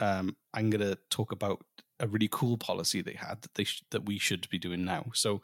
um, 0.00 0.36
I'm 0.54 0.70
going 0.70 0.80
to 0.90 0.98
talk 1.10 1.32
about 1.32 1.64
a 2.00 2.06
really 2.08 2.28
cool 2.30 2.56
policy 2.58 3.00
they 3.02 3.14
had 3.14 3.42
that 3.42 3.54
they 3.54 3.64
sh- 3.64 3.84
that 3.90 4.04
we 4.06 4.18
should 4.18 4.48
be 4.50 4.58
doing 4.58 4.84
now. 4.84 5.06
So, 5.14 5.40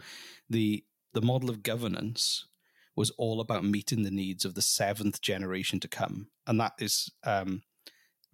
the 0.51 0.85
the 1.13 1.23
model 1.23 1.49
of 1.51 1.63
governance 1.63 2.47
was 2.97 3.11
all 3.11 3.41
about 3.41 3.65
meeting 3.65 4.03
the 4.03 4.11
needs 4.11 4.45
of 4.45 4.55
the 4.55 4.63
seventh 4.63 5.21
generation 5.21 5.79
to 5.81 5.89
come, 5.89 6.29
and 6.47 6.59
that 6.61 6.73
is 6.81 7.11
um, 7.25 7.63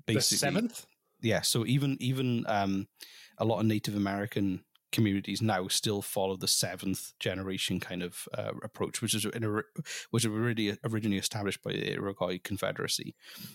The 0.07 0.14
basically 0.14 0.38
seventh. 0.38 0.87
yeah 1.20 1.42
so 1.42 1.64
even 1.66 1.96
even 2.00 2.44
um 2.48 2.88
a 3.38 3.44
lot 3.44 3.61
of 3.61 3.66
native 3.66 3.94
american 3.96 4.64
communities 4.94 5.42
now 5.42 5.66
still 5.68 6.00
follow 6.00 6.37
the 6.37 6.48
seventh 6.48 7.12
generation 7.18 7.80
kind 7.80 8.02
of 8.02 8.28
uh, 8.38 8.52
approach 8.62 9.02
which 9.02 9.14
is 9.14 9.24
in 9.24 9.44
a, 9.44 9.50
which 10.12 10.24
was 10.24 10.28
really 10.28 10.78
originally 10.85 11.18
established 11.18 11.62
by 11.62 11.72
the 11.72 11.92
iroquois 11.92 12.38
confederacy 12.44 13.14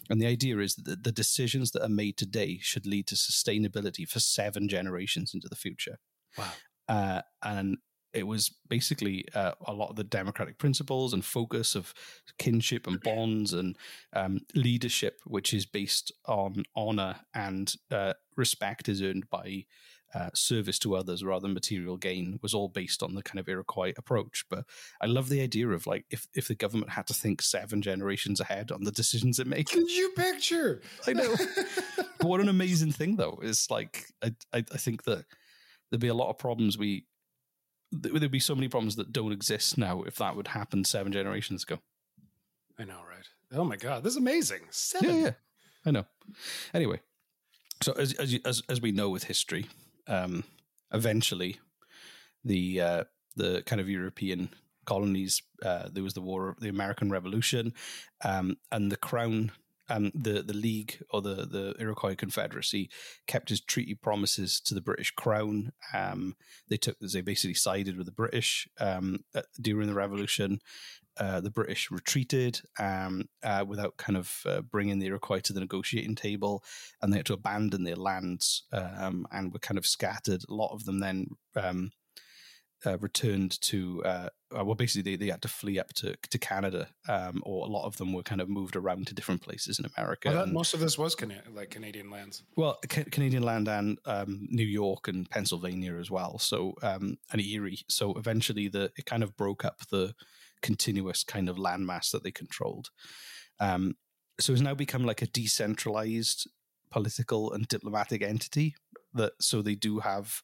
and 0.09 0.21
the 0.21 0.27
idea 0.27 0.57
is 0.59 0.75
that 0.75 1.03
the 1.03 1.11
decisions 1.11 1.71
that 1.71 1.83
are 1.83 1.95
made 2.03 2.17
today 2.17 2.59
should 2.61 2.85
lead 2.85 3.07
to 3.07 3.15
sustainability 3.15 4.07
for 4.07 4.19
seven 4.19 4.67
generations 4.67 5.33
into 5.33 5.47
the 5.49 5.55
future 5.55 5.97
Wow. 6.37 6.51
uh, 6.89 7.21
and 7.41 7.77
it 8.13 8.25
was 8.27 8.51
basically 8.67 9.25
uh, 9.35 9.51
a 9.67 9.73
lot 9.73 9.89
of 9.89 9.95
the 9.95 10.03
democratic 10.03 10.57
principles 10.57 11.13
and 11.13 11.23
focus 11.23 11.75
of 11.75 11.93
kinship 12.37 12.87
and 12.87 12.99
bonds 13.01 13.53
and 13.53 13.77
um, 14.13 14.39
leadership, 14.55 15.19
which 15.25 15.53
is 15.53 15.65
based 15.65 16.11
on 16.25 16.63
honor 16.75 17.17
and 17.33 17.75
uh, 17.91 18.13
respect 18.35 18.89
is 18.89 19.01
earned 19.01 19.29
by 19.29 19.65
uh, 20.13 20.29
service 20.33 20.79
to 20.79 20.95
others 20.95 21.23
rather 21.23 21.43
than 21.43 21.53
material 21.53 21.97
gain, 21.97 22.39
was 22.41 22.53
all 22.53 22.69
based 22.69 23.03
on 23.03 23.15
the 23.15 23.23
kind 23.23 23.39
of 23.39 23.47
Iroquois 23.47 23.93
approach. 23.97 24.45
But 24.49 24.65
I 25.01 25.05
love 25.05 25.29
the 25.29 25.41
idea 25.41 25.69
of 25.69 25.87
like 25.87 26.05
if 26.09 26.27
if 26.33 26.47
the 26.47 26.55
government 26.55 26.91
had 26.91 27.07
to 27.07 27.13
think 27.13 27.41
seven 27.41 27.81
generations 27.81 28.39
ahead 28.39 28.71
on 28.71 28.83
the 28.83 28.91
decisions 28.91 29.39
it 29.39 29.47
makes. 29.47 29.71
Could 29.71 29.91
you 29.91 30.09
picture? 30.15 30.81
I 31.07 31.13
know. 31.13 31.35
but 31.97 32.07
what 32.27 32.41
an 32.41 32.49
amazing 32.49 32.91
thing, 32.91 33.15
though, 33.15 33.39
is 33.41 33.67
like 33.69 34.05
I, 34.23 34.33
I 34.53 34.57
I 34.57 34.77
think 34.77 35.03
that 35.03 35.25
there'd 35.89 36.01
be 36.01 36.07
a 36.07 36.13
lot 36.13 36.29
of 36.29 36.37
problems 36.37 36.77
we 36.77 37.05
there'd 37.91 38.31
be 38.31 38.39
so 38.39 38.55
many 38.55 38.67
problems 38.67 38.95
that 38.97 39.11
don't 39.11 39.31
exist 39.31 39.77
now 39.77 40.03
if 40.03 40.15
that 40.17 40.35
would 40.35 40.49
happen 40.49 40.83
seven 40.83 41.11
generations 41.11 41.63
ago. 41.63 41.79
I 42.77 42.83
know, 42.83 42.99
right? 43.07 43.27
Oh 43.51 43.63
my 43.63 43.77
god, 43.77 44.03
this 44.03 44.13
is 44.13 44.17
amazing. 44.17 44.61
Seven. 44.69 45.09
Yeah, 45.09 45.21
yeah, 45.21 45.31
I 45.85 45.91
know. 45.91 46.05
Anyway, 46.73 47.01
so 47.81 47.93
as 47.93 48.13
as 48.13 48.37
as, 48.45 48.61
as 48.69 48.81
we 48.81 48.91
know 48.91 49.09
with 49.09 49.23
history, 49.23 49.65
um, 50.09 50.43
eventually 50.91 51.59
the 52.43 52.81
uh, 52.81 53.03
the 53.35 53.63
kind 53.65 53.79
of 53.79 53.89
European 53.89 54.49
colonies, 54.85 55.41
uh, 55.63 55.87
there 55.91 56.03
was 56.03 56.15
the 56.15 56.21
war, 56.21 56.49
of 56.49 56.59
the 56.59 56.69
American 56.69 57.09
Revolution, 57.11 57.73
um, 58.25 58.57
and 58.71 58.91
the 58.91 58.97
crown. 58.97 59.51
Um, 59.91 60.11
the 60.13 60.43
the 60.43 60.53
League 60.53 61.03
or 61.09 61.19
the 61.19 61.47
the 61.47 61.73
Iroquois 61.79 62.13
Confederacy 62.13 62.91
kept 63.25 63.49
his 63.49 63.59
treaty 63.59 63.95
promises 63.95 64.61
to 64.61 64.75
the 64.75 64.81
British 64.81 65.09
Crown. 65.09 65.71
Um, 65.95 66.35
they 66.67 66.77
took 66.77 66.99
they 66.99 67.21
basically 67.21 67.55
sided 67.55 67.97
with 67.97 68.05
the 68.05 68.11
British 68.11 68.67
um, 68.79 69.23
uh, 69.33 69.41
during 69.59 69.87
the 69.87 69.95
Revolution. 69.95 70.59
Uh, 71.19 71.41
the 71.41 71.51
British 71.51 71.91
retreated 71.91 72.61
um, 72.79 73.27
uh, 73.43 73.65
without 73.67 73.97
kind 73.97 74.15
of 74.17 74.41
uh, 74.45 74.61
bringing 74.61 74.99
the 74.99 75.07
Iroquois 75.07 75.41
to 75.41 75.53
the 75.53 75.59
negotiating 75.59 76.15
table, 76.15 76.63
and 77.01 77.11
they 77.11 77.17
had 77.17 77.25
to 77.25 77.33
abandon 77.33 77.83
their 77.83 77.97
lands 77.97 78.63
um, 78.71 79.27
and 79.31 79.51
were 79.51 79.59
kind 79.59 79.77
of 79.77 79.85
scattered. 79.85 80.43
A 80.49 80.53
lot 80.53 80.71
of 80.73 80.85
them 80.85 80.99
then 80.99 81.27
um, 81.57 81.91
uh, 82.85 82.97
returned 82.99 83.59
to, 83.59 84.01
uh, 84.05 84.29
well, 84.51 84.75
basically 84.75 85.01
they, 85.11 85.17
they 85.25 85.29
had 85.29 85.41
to 85.41 85.49
flee 85.49 85.77
up 85.77 85.91
to 85.95 86.15
to 86.29 86.37
Canada, 86.37 86.87
um, 87.09 87.41
or 87.45 87.65
a 87.65 87.69
lot 87.69 87.85
of 87.85 87.97
them 87.97 88.13
were 88.13 88.23
kind 88.23 88.39
of 88.39 88.47
moved 88.47 88.77
around 88.77 89.07
to 89.07 89.13
different 89.13 89.41
places 89.41 89.77
in 89.79 89.85
America. 89.97 90.29
Well, 90.29 90.37
that, 90.37 90.43
and- 90.45 90.53
most 90.53 90.73
of 90.73 90.79
this 90.79 90.97
was 90.97 91.15
Cana- 91.15 91.43
like 91.53 91.69
Canadian 91.71 92.09
lands. 92.09 92.43
well, 92.55 92.79
Ca- 92.87 93.09
Canadian 93.11 93.43
land 93.43 93.67
and 93.67 93.99
um, 94.05 94.47
New 94.49 94.65
York 94.65 95.09
and 95.09 95.29
Pennsylvania 95.29 95.95
as 95.97 96.09
well. 96.09 96.39
So 96.39 96.75
um, 96.81 97.17
and 97.31 97.41
Erie. 97.41 97.81
So 97.89 98.13
eventually, 98.13 98.69
the 98.69 98.91
it 98.95 99.05
kind 99.05 99.23
of 99.23 99.35
broke 99.35 99.65
up 99.65 99.79
the 99.91 100.15
continuous 100.61 101.23
kind 101.23 101.49
of 101.49 101.57
landmass 101.57 102.11
that 102.11 102.23
they 102.23 102.31
controlled. 102.31 102.89
Um, 103.59 103.95
so 104.39 104.53
it's 104.53 104.61
now 104.61 104.73
become 104.73 105.03
like 105.03 105.21
a 105.21 105.27
decentralized 105.27 106.47
political 106.91 107.51
and 107.53 107.67
diplomatic 107.67 108.21
entity 108.21 108.75
that 109.13 109.33
so 109.39 109.61
they 109.61 109.75
do 109.75 109.99
have 109.99 110.41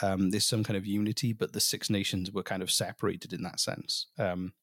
um, 0.00 0.30
there's 0.30 0.46
some 0.46 0.64
kind 0.64 0.76
of 0.76 0.86
unity, 0.86 1.32
but 1.32 1.52
the 1.52 1.60
Six 1.60 1.90
Nations 1.90 2.32
were 2.32 2.42
kind 2.42 2.62
of 2.62 2.70
separated 2.70 3.32
in 3.32 3.42
that 3.42 3.60
sense. 3.60 4.06
Um, 4.18 4.54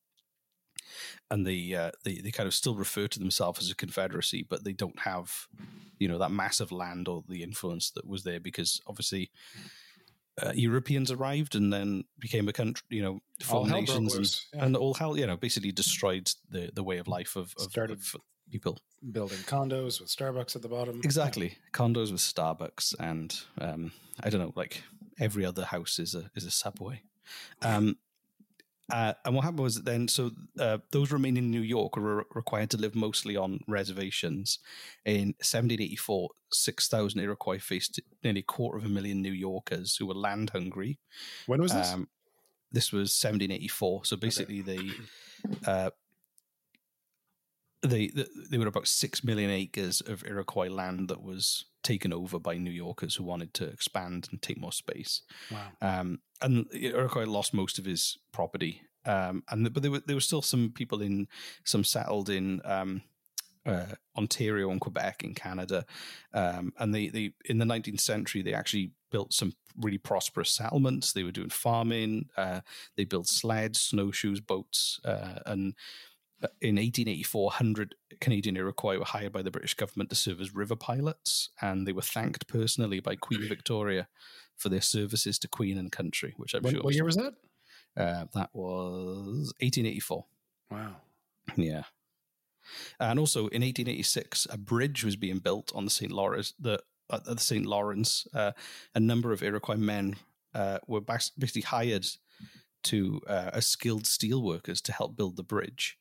and 1.30 1.46
they, 1.46 1.74
uh, 1.76 1.92
they 2.04 2.16
they 2.16 2.32
kind 2.32 2.48
of 2.48 2.54
still 2.54 2.74
refer 2.74 3.08
to 3.08 3.20
themselves 3.20 3.62
as 3.62 3.70
a 3.70 3.76
confederacy, 3.76 4.46
but 4.50 4.64
they 4.64 4.74
don't 4.74 5.00
have, 5.00 5.48
you 6.00 6.08
know, 6.08 6.18
that 6.18 6.32
massive 6.32 6.72
land 6.72 7.08
or 7.08 7.24
the 7.28 7.44
influence 7.44 7.92
that 7.92 8.08
was 8.08 8.24
there 8.24 8.40
because 8.40 8.82
obviously 8.88 9.30
uh, 10.42 10.52
Europeans 10.56 11.12
arrived 11.12 11.56
and 11.56 11.72
then 11.72 12.04
became 12.20 12.48
a 12.48 12.54
country, 12.54 12.84
you 12.90 13.02
know, 13.02 13.20
All 13.52 13.66
nations 13.66 14.16
and, 14.16 14.40
yeah. 14.54 14.66
and 14.66 14.76
all 14.76 14.94
hell, 14.94 15.18
you 15.18 15.26
know, 15.26 15.38
basically 15.38 15.72
destroyed 15.72 16.32
the 16.50 16.72
the 16.74 16.84
way 16.84 16.98
of 17.00 17.08
life 17.08 17.36
of, 17.36 17.54
of, 17.58 17.72
Started 17.72 18.00
of 18.00 18.16
people. 18.52 18.80
Building 19.12 19.40
condos 19.40 20.02
with 20.02 20.10
Starbucks 20.10 20.56
at 20.56 20.62
the 20.62 20.68
bottom. 20.68 21.02
Exactly, 21.04 21.58
condos 21.72 22.12
with 22.12 22.22
Starbucks 22.22 22.94
and 23.00 23.40
um, 23.60 23.92
I 24.24 24.30
don't 24.30 24.42
know, 24.42 24.54
like 24.56 24.84
every 25.20 25.46
other 25.46 25.66
house 25.66 26.00
is 26.00 26.16
a 26.16 26.30
is 26.36 26.46
a 26.46 26.52
Subway. 26.52 27.04
Um, 27.62 27.98
uh, 28.92 29.14
and 29.26 29.36
what 29.36 29.44
happened 29.44 29.62
was 29.62 29.76
that 29.76 29.86
then, 29.86 30.08
so 30.08 30.32
uh, 30.60 30.80
those 30.92 31.12
remaining 31.12 31.46
in 31.46 31.52
New 31.52 31.62
York 31.62 31.96
were 31.98 32.26
required 32.34 32.70
to 32.72 32.78
live 32.78 32.96
mostly 32.96 33.36
on 33.36 33.60
reservations. 33.68 34.60
In 35.06 35.36
1784, 35.40 36.30
6,000 36.52 37.20
Iroquois 37.20 37.60
faced 37.60 38.00
nearly 38.24 38.40
a 38.40 38.44
quarter 38.44 38.78
of 38.78 38.86
a 38.86 38.90
million 38.90 39.22
New 39.22 39.32
Yorkers 39.32 39.96
who 39.98 40.08
were 40.08 40.14
land 40.14 40.52
hungry. 40.52 41.00
When 41.46 41.62
was 41.62 41.74
this? 41.74 41.94
Um, 41.94 42.08
this 42.72 42.92
was 42.92 43.10
1784. 43.22 44.06
So 44.06 44.16
basically, 44.16 44.62
they, 44.62 44.80
uh, 45.66 45.92
they 47.82 48.12
they 48.50 48.58
were 48.58 48.68
about 48.68 48.88
six 48.88 49.24
million 49.24 49.50
acres 49.50 50.02
of 50.02 50.24
Iroquois 50.26 50.70
land 50.70 51.08
that 51.10 51.24
was 51.24 51.66
taken 51.84 52.12
over 52.12 52.40
by 52.40 52.58
New 52.58 52.72
Yorkers 52.72 53.16
who 53.16 53.24
wanted 53.24 53.54
to 53.56 53.66
expand 53.66 54.28
and 54.32 54.42
take 54.42 54.60
more 54.60 54.72
space. 54.72 55.22
Wow. 55.52 55.68
Um, 55.82 56.20
and 56.42 56.66
Iroquois 56.74 57.26
lost 57.26 57.54
most 57.54 57.80
of 57.80 57.86
his 57.86 58.18
property. 58.32 58.82
Um, 59.06 59.44
and 59.50 59.72
but 59.74 59.82
there 59.82 59.92
were 59.92 60.02
there 60.06 60.16
were 60.16 60.22
still 60.22 60.42
some 60.42 60.72
people 60.76 61.02
in 61.02 61.28
some 61.64 61.84
settled 61.84 62.30
in 62.30 62.62
um, 62.66 63.02
uh, 63.66 63.96
Ontario 64.18 64.70
and 64.72 64.82
Quebec 64.82 65.24
in 65.24 65.34
Canada, 65.34 65.86
um, 66.34 66.74
and 66.80 66.94
they 66.94 67.08
they 67.08 67.34
in 67.46 67.60
the 67.60 67.66
19th 67.66 68.02
century 68.02 68.42
they 68.42 68.54
actually 68.54 68.92
built 69.10 69.34
some 69.34 69.54
really 69.78 69.98
prosperous 69.98 70.50
settlements. 70.50 71.14
They 71.14 71.24
were 71.24 71.32
doing 71.32 71.50
farming. 71.50 72.30
Uh, 72.36 72.62
they 72.98 73.06
built 73.06 73.28
sleds, 73.28 73.80
snowshoes, 73.80 74.40
boats, 74.42 75.00
uh, 75.06 75.40
and 75.46 75.74
in 76.62 76.76
1884, 76.76 77.44
100 77.46 77.96
Canadian 78.22 78.58
Iroquois 78.58 78.98
were 78.98 79.06
hired 79.06 79.34
by 79.34 79.42
the 79.42 79.52
British 79.52 79.74
government 79.74 80.10
to 80.10 80.16
serve 80.16 80.40
as 80.40 80.56
river 80.56 80.76
pilots, 80.76 81.50
and 81.62 81.88
they 81.88 81.92
were 81.92 82.02
thanked 82.02 82.48
personally 82.48 83.00
by 83.00 83.16
Queen 83.16 83.48
Victoria 83.48 84.08
for 84.56 84.70
their 84.70 84.82
services 84.82 85.40
to 85.40 85.48
Queen 85.48 85.78
and 85.78 85.92
country, 85.92 86.34
which 86.38 86.54
I'm 86.54 86.64
sure. 86.70 86.82
what 86.82 86.94
year 86.94 87.06
was 87.06 87.16
that? 87.16 87.34
Uh, 87.98 88.26
that 88.34 88.50
was 88.54 89.54
1884. 89.60 90.26
Wow. 90.72 90.96
Yeah. 91.56 91.84
And 93.00 93.20
also 93.20 93.40
in 93.48 93.62
1886, 93.62 94.48
a 94.50 94.58
bridge 94.58 95.04
was 95.04 95.16
being 95.16 95.40
built 95.40 95.72
on 95.74 95.86
the 95.86 95.92
St. 95.92 96.12
Lawrence. 96.12 96.54
The 96.60 96.82
at 97.12 97.26
the 97.26 97.40
St. 97.40 97.66
Lawrence, 97.66 98.28
uh, 98.34 98.52
a 98.94 99.00
number 99.00 99.32
of 99.32 99.42
Iroquois 99.42 99.78
men 99.78 100.18
uh, 100.54 100.78
were 100.88 101.02
basically 101.02 101.64
hired 101.64 102.06
to 102.84 103.22
uh, 103.28 103.52
as 103.54 103.68
skilled 103.68 104.06
steel 104.06 104.44
workers 104.44 104.80
to 104.82 104.92
help 104.92 105.16
build 105.16 105.36
the 105.36 105.44
bridge. 105.44 105.98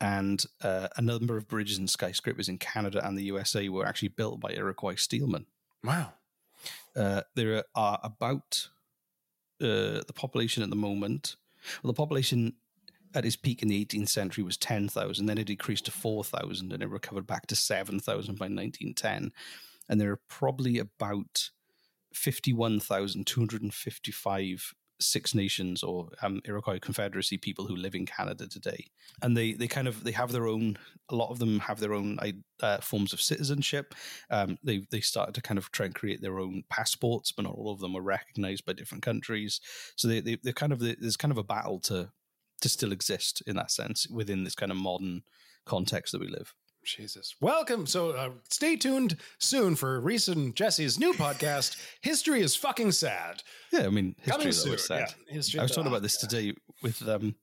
And 0.00 0.44
uh, 0.62 0.88
a 0.96 1.02
number 1.02 1.36
of 1.36 1.48
bridges 1.48 1.78
and 1.78 1.88
skyscrapers 1.88 2.48
in 2.48 2.58
Canada 2.58 3.06
and 3.06 3.16
the 3.16 3.24
USA 3.24 3.68
were 3.68 3.86
actually 3.86 4.08
built 4.08 4.40
by 4.40 4.50
Iroquois 4.50 4.96
steelmen. 4.96 5.46
Wow. 5.82 6.12
Uh, 6.96 7.22
there 7.34 7.64
are 7.74 8.00
about 8.02 8.68
uh, 9.60 10.02
the 10.06 10.14
population 10.14 10.62
at 10.62 10.70
the 10.70 10.76
moment. 10.76 11.36
Well, 11.82 11.92
the 11.92 11.96
population 11.96 12.54
at 13.14 13.24
its 13.24 13.36
peak 13.36 13.62
in 13.62 13.68
the 13.68 13.84
18th 13.84 14.08
century 14.08 14.42
was 14.42 14.56
10,000. 14.56 15.26
Then 15.26 15.38
it 15.38 15.46
decreased 15.46 15.84
to 15.86 15.92
4,000 15.92 16.72
and 16.72 16.82
it 16.82 16.88
recovered 16.88 17.26
back 17.26 17.46
to 17.46 17.56
7,000 17.56 18.36
by 18.36 18.46
1910. 18.46 19.32
And 19.88 20.00
there 20.00 20.10
are 20.10 20.20
probably 20.28 20.78
about 20.78 21.50
51,255 22.12 24.74
Six 25.00 25.34
Nations 25.34 25.82
or 25.82 26.08
um, 26.22 26.40
Iroquois 26.44 26.78
Confederacy 26.78 27.38
people 27.38 27.66
who 27.66 27.76
live 27.76 27.94
in 27.94 28.06
Canada 28.06 28.46
today, 28.46 28.86
and 29.22 29.36
they 29.36 29.52
they 29.52 29.66
kind 29.66 29.88
of 29.88 30.04
they 30.04 30.12
have 30.12 30.32
their 30.32 30.46
own. 30.46 30.76
A 31.10 31.14
lot 31.14 31.30
of 31.30 31.38
them 31.38 31.60
have 31.60 31.80
their 31.80 31.92
own 31.92 32.18
uh, 32.62 32.78
forms 32.78 33.12
of 33.12 33.20
citizenship. 33.20 33.94
Um, 34.30 34.58
they 34.62 34.86
they 34.90 35.00
started 35.00 35.34
to 35.34 35.42
kind 35.42 35.58
of 35.58 35.70
try 35.70 35.86
and 35.86 35.94
create 35.94 36.22
their 36.22 36.38
own 36.38 36.64
passports, 36.70 37.32
but 37.32 37.44
not 37.44 37.54
all 37.54 37.72
of 37.72 37.80
them 37.80 37.96
are 37.96 38.02
recognized 38.02 38.64
by 38.64 38.72
different 38.72 39.02
countries. 39.02 39.60
So 39.96 40.08
they 40.08 40.20
they 40.20 40.38
they're 40.42 40.52
kind 40.52 40.72
of 40.72 40.80
there's 40.80 41.16
kind 41.16 41.32
of 41.32 41.38
a 41.38 41.44
battle 41.44 41.80
to 41.80 42.10
to 42.60 42.68
still 42.68 42.92
exist 42.92 43.42
in 43.46 43.56
that 43.56 43.70
sense 43.70 44.08
within 44.08 44.44
this 44.44 44.54
kind 44.54 44.72
of 44.72 44.78
modern 44.78 45.22
context 45.66 46.12
that 46.12 46.20
we 46.20 46.28
live. 46.28 46.54
Jesus. 46.84 47.34
Welcome. 47.40 47.86
So 47.86 48.10
uh, 48.10 48.30
stay 48.50 48.76
tuned 48.76 49.16
soon 49.38 49.74
for 49.76 50.00
Reese 50.00 50.28
and 50.28 50.54
Jesse's 50.54 50.98
new 50.98 51.12
podcast, 51.14 51.76
History 52.00 52.40
is 52.40 52.54
Fucking 52.56 52.92
Sad. 52.92 53.42
Yeah, 53.72 53.86
I 53.86 53.88
mean, 53.88 54.14
history 54.22 54.50
is 54.50 54.64
always 54.64 54.86
sad. 54.86 55.14
yeah. 55.28 55.34
History 55.34 55.60
I 55.60 55.62
was 55.64 55.72
talking 55.72 55.88
about 55.90 56.02
this 56.02 56.16
today 56.18 56.54
with 56.82 57.06
um, 57.08 57.34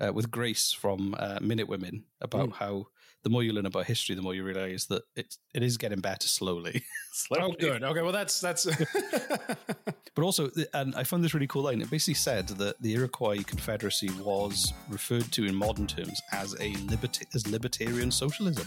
uh, 0.00 0.12
with 0.12 0.30
Grace 0.30 0.72
from 0.72 1.14
uh, 1.18 1.38
Minute 1.40 1.68
Women 1.68 2.04
about 2.20 2.50
Mm. 2.50 2.54
how 2.56 2.86
the 3.26 3.30
more 3.30 3.42
you 3.42 3.52
learn 3.52 3.66
about 3.66 3.86
history, 3.86 4.14
the 4.14 4.22
more 4.22 4.36
you 4.36 4.44
realize 4.44 4.86
that 4.86 5.02
it 5.16 5.34
it 5.52 5.64
is 5.64 5.76
getting 5.76 5.98
better 5.98 6.28
slowly. 6.28 6.84
Oh, 7.30 7.50
good. 7.58 7.82
Okay. 7.82 8.02
Well, 8.02 8.12
that's 8.12 8.40
that's. 8.40 8.66
But 10.14 10.22
also, 10.22 10.50
and 10.74 10.94
I 10.94 11.02
found 11.02 11.24
this 11.24 11.32
really 11.34 11.46
cool 11.46 11.62
line. 11.62 11.80
It 11.80 11.90
basically 11.90 12.14
said 12.14 12.48
that 12.48 12.80
the 12.82 12.92
Iroquois 12.92 13.42
Confederacy 13.42 14.10
was 14.22 14.72
referred 14.88 15.32
to 15.32 15.44
in 15.46 15.54
modern 15.54 15.86
terms 15.86 16.20
as 16.32 16.52
a 16.54 16.74
liberta- 16.92 17.34
as 17.34 17.46
libertarian 17.46 18.10
socialism, 18.10 18.66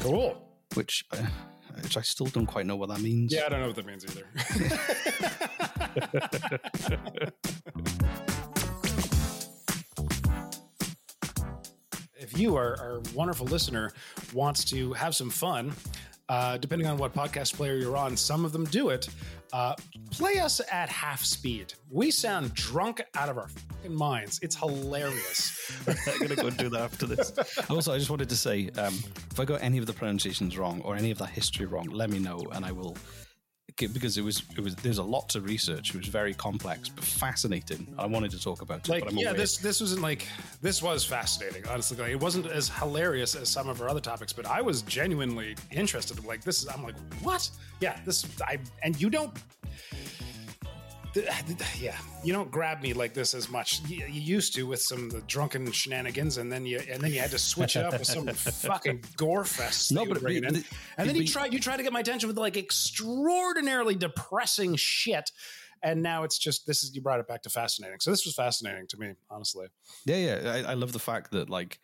cool. 0.00 0.36
which 0.74 1.04
uh, 1.12 1.26
which 1.80 1.96
I 1.96 2.02
still 2.02 2.26
don't 2.26 2.46
quite 2.46 2.66
know 2.66 2.76
what 2.76 2.88
that 2.88 3.00
means. 3.00 3.32
Yeah, 3.32 3.46
I 3.46 3.48
don't 3.50 3.60
know 3.60 3.68
what 3.68 3.76
that 3.76 3.86
means 3.86 4.04
either. 8.20 8.32
You, 12.36 12.56
our, 12.56 12.78
our 12.80 13.00
wonderful 13.14 13.46
listener, 13.46 13.92
wants 14.32 14.64
to 14.66 14.92
have 14.94 15.14
some 15.14 15.30
fun, 15.30 15.72
uh, 16.28 16.56
depending 16.58 16.88
on 16.88 16.98
what 16.98 17.14
podcast 17.14 17.54
player 17.54 17.76
you're 17.76 17.96
on, 17.96 18.16
some 18.16 18.44
of 18.44 18.52
them 18.52 18.64
do 18.66 18.88
it. 18.90 19.08
Uh, 19.52 19.74
play 20.10 20.38
us 20.38 20.60
at 20.72 20.88
half 20.88 21.24
speed. 21.24 21.72
We 21.90 22.10
sound 22.10 22.52
drunk 22.54 23.00
out 23.14 23.28
of 23.28 23.38
our 23.38 23.48
fucking 23.48 23.94
minds. 23.94 24.40
It's 24.42 24.56
hilarious. 24.56 25.72
I'm 25.86 26.18
gonna 26.20 26.34
go 26.34 26.48
and 26.48 26.56
do 26.56 26.68
that 26.70 26.80
after 26.80 27.06
this. 27.06 27.32
Also, 27.70 27.92
I 27.92 27.98
just 27.98 28.10
wanted 28.10 28.28
to 28.28 28.36
say, 28.36 28.70
um, 28.76 28.94
if 29.30 29.38
I 29.38 29.44
got 29.44 29.62
any 29.62 29.78
of 29.78 29.86
the 29.86 29.92
pronunciations 29.92 30.58
wrong 30.58 30.80
or 30.82 30.96
any 30.96 31.10
of 31.10 31.18
that 31.18 31.30
history 31.30 31.66
wrong, 31.66 31.88
let 31.90 32.10
me 32.10 32.18
know, 32.18 32.40
and 32.52 32.64
I 32.64 32.72
will. 32.72 32.96
Because 33.76 34.16
it 34.16 34.24
was, 34.24 34.42
it 34.56 34.60
was. 34.60 34.74
There's 34.76 34.96
a 34.98 35.02
lot 35.02 35.28
to 35.30 35.40
research. 35.42 35.90
It 35.94 35.98
was 35.98 36.08
very 36.08 36.32
complex, 36.32 36.88
but 36.88 37.04
fascinating. 37.04 37.86
I 37.98 38.06
wanted 38.06 38.30
to 38.30 38.40
talk 38.42 38.62
about 38.62 38.78
it. 38.78 38.88
like 38.88 39.04
but 39.04 39.12
I'm 39.12 39.18
yeah 39.18 39.26
aware- 39.28 39.38
this 39.40 39.58
this 39.58 39.80
wasn't 39.82 40.00
like 40.00 40.26
this 40.62 40.82
was 40.82 41.04
fascinating 41.04 41.62
honestly 41.68 41.96
like, 41.98 42.10
it 42.10 42.20
wasn't 42.20 42.46
as 42.46 42.68
hilarious 42.70 43.34
as 43.34 43.50
some 43.50 43.68
of 43.68 43.80
our 43.82 43.88
other 43.88 44.00
topics 44.00 44.32
but 44.32 44.46
i 44.46 44.60
was 44.62 44.82
genuinely 44.82 45.54
interested 45.70 46.22
like 46.24 46.42
this 46.42 46.62
is 46.62 46.68
i'm 46.68 46.82
like 46.82 46.94
what 47.22 47.48
yeah 47.80 47.98
this 48.06 48.24
i 48.42 48.58
and 48.82 49.00
you 49.00 49.10
don't 49.10 49.32
yeah. 51.78 51.96
You 52.22 52.32
don't 52.32 52.50
grab 52.50 52.82
me 52.82 52.92
like 52.92 53.14
this 53.14 53.34
as 53.34 53.48
much. 53.48 53.80
You, 53.88 54.06
you 54.06 54.20
used 54.20 54.54
to 54.54 54.66
with 54.66 54.80
some 54.82 55.08
the 55.08 55.20
drunken 55.22 55.70
shenanigans 55.72 56.38
and 56.38 56.50
then 56.50 56.66
you 56.66 56.80
and 56.90 57.00
then 57.00 57.12
you 57.12 57.20
had 57.20 57.30
to 57.30 57.38
switch 57.38 57.76
it 57.76 57.84
up 57.84 57.92
with 57.98 58.06
some 58.06 58.26
fucking 58.34 59.04
gore 59.16 59.44
fest 59.44 59.92
No, 59.92 60.04
but 60.04 60.18
it- 60.22 60.64
and 60.98 61.08
then 61.08 61.16
you 61.16 61.26
tried 61.26 61.52
you 61.52 61.60
tried 61.60 61.78
to 61.78 61.82
get 61.82 61.92
my 61.92 62.00
attention 62.00 62.28
with 62.28 62.38
like 62.38 62.56
extraordinarily 62.56 63.94
depressing 63.94 64.76
shit 64.76 65.30
and 65.82 66.02
now 66.02 66.24
it's 66.24 66.38
just 66.38 66.66
this 66.66 66.82
is 66.82 66.94
you 66.94 67.00
brought 67.02 67.20
it 67.20 67.28
back 67.28 67.42
to 67.42 67.50
fascinating. 67.50 68.00
So 68.00 68.10
this 68.10 68.24
was 68.24 68.34
fascinating 68.34 68.86
to 68.88 68.96
me 68.96 69.14
honestly. 69.30 69.66
Yeah, 70.04 70.16
yeah. 70.16 70.52
I, 70.66 70.70
I 70.72 70.74
love 70.74 70.92
the 70.92 70.98
fact 70.98 71.30
that, 71.32 71.50
like, 71.50 71.78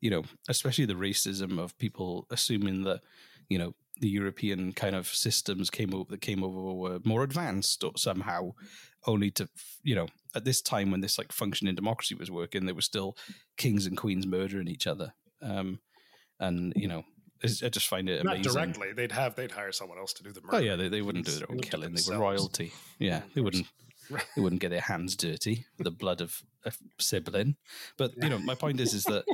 you 0.00 0.10
know, 0.10 0.24
especially 0.48 0.86
the 0.86 0.94
racism 0.94 1.58
of 1.58 1.76
people 1.78 2.26
assuming 2.30 2.84
that, 2.84 3.00
you 3.48 3.58
know, 3.58 3.74
the 4.00 4.08
European 4.08 4.72
kind 4.72 4.94
of 4.94 5.08
systems 5.08 5.70
came 5.70 5.94
over 5.94 6.10
that 6.10 6.20
came 6.20 6.44
over 6.44 6.74
were 6.74 7.00
more 7.04 7.22
advanced 7.22 7.82
or 7.82 7.92
somehow, 7.96 8.52
only 9.06 9.30
to, 9.32 9.48
you 9.82 9.94
know, 9.94 10.06
at 10.34 10.44
this 10.44 10.60
time 10.60 10.90
when 10.90 11.00
this 11.00 11.18
like 11.18 11.32
functioning 11.32 11.74
democracy 11.74 12.14
was 12.14 12.30
working, 12.30 12.66
there 12.66 12.74
were 12.74 12.82
still 12.82 13.16
kings 13.56 13.86
and 13.86 13.96
queens 13.96 14.26
murdering 14.26 14.68
each 14.68 14.86
other. 14.86 15.14
Um, 15.40 15.80
and 16.38 16.72
you 16.76 16.88
know, 16.88 17.04
I 17.42 17.68
just 17.68 17.88
find 17.88 18.08
it 18.08 18.20
amazing. 18.20 18.42
not 18.42 18.54
directly 18.54 18.92
they'd 18.92 19.12
have 19.12 19.34
they'd 19.34 19.50
hire 19.50 19.72
someone 19.72 19.98
else 19.98 20.12
to 20.14 20.22
do 20.22 20.32
the 20.32 20.40
murder 20.40 20.56
Oh 20.56 20.60
yeah, 20.60 20.76
they, 20.76 20.88
they 20.88 21.02
wouldn't 21.02 21.26
do 21.26 21.32
their 21.32 21.50
own 21.50 21.60
killing. 21.60 21.94
They 21.94 22.02
were 22.08 22.20
royalty. 22.20 22.72
Yeah, 22.98 23.22
they 23.34 23.40
wouldn't. 23.40 23.66
They 24.36 24.40
wouldn't 24.40 24.60
get 24.60 24.70
their 24.70 24.80
hands 24.80 25.16
dirty 25.16 25.66
with 25.78 25.84
the 25.86 25.90
blood 25.90 26.20
of 26.20 26.40
a 26.64 26.72
sibling. 27.00 27.56
But 27.96 28.12
you 28.22 28.28
know, 28.28 28.38
my 28.38 28.54
point 28.54 28.80
is, 28.80 28.94
is 28.94 29.04
that 29.04 29.24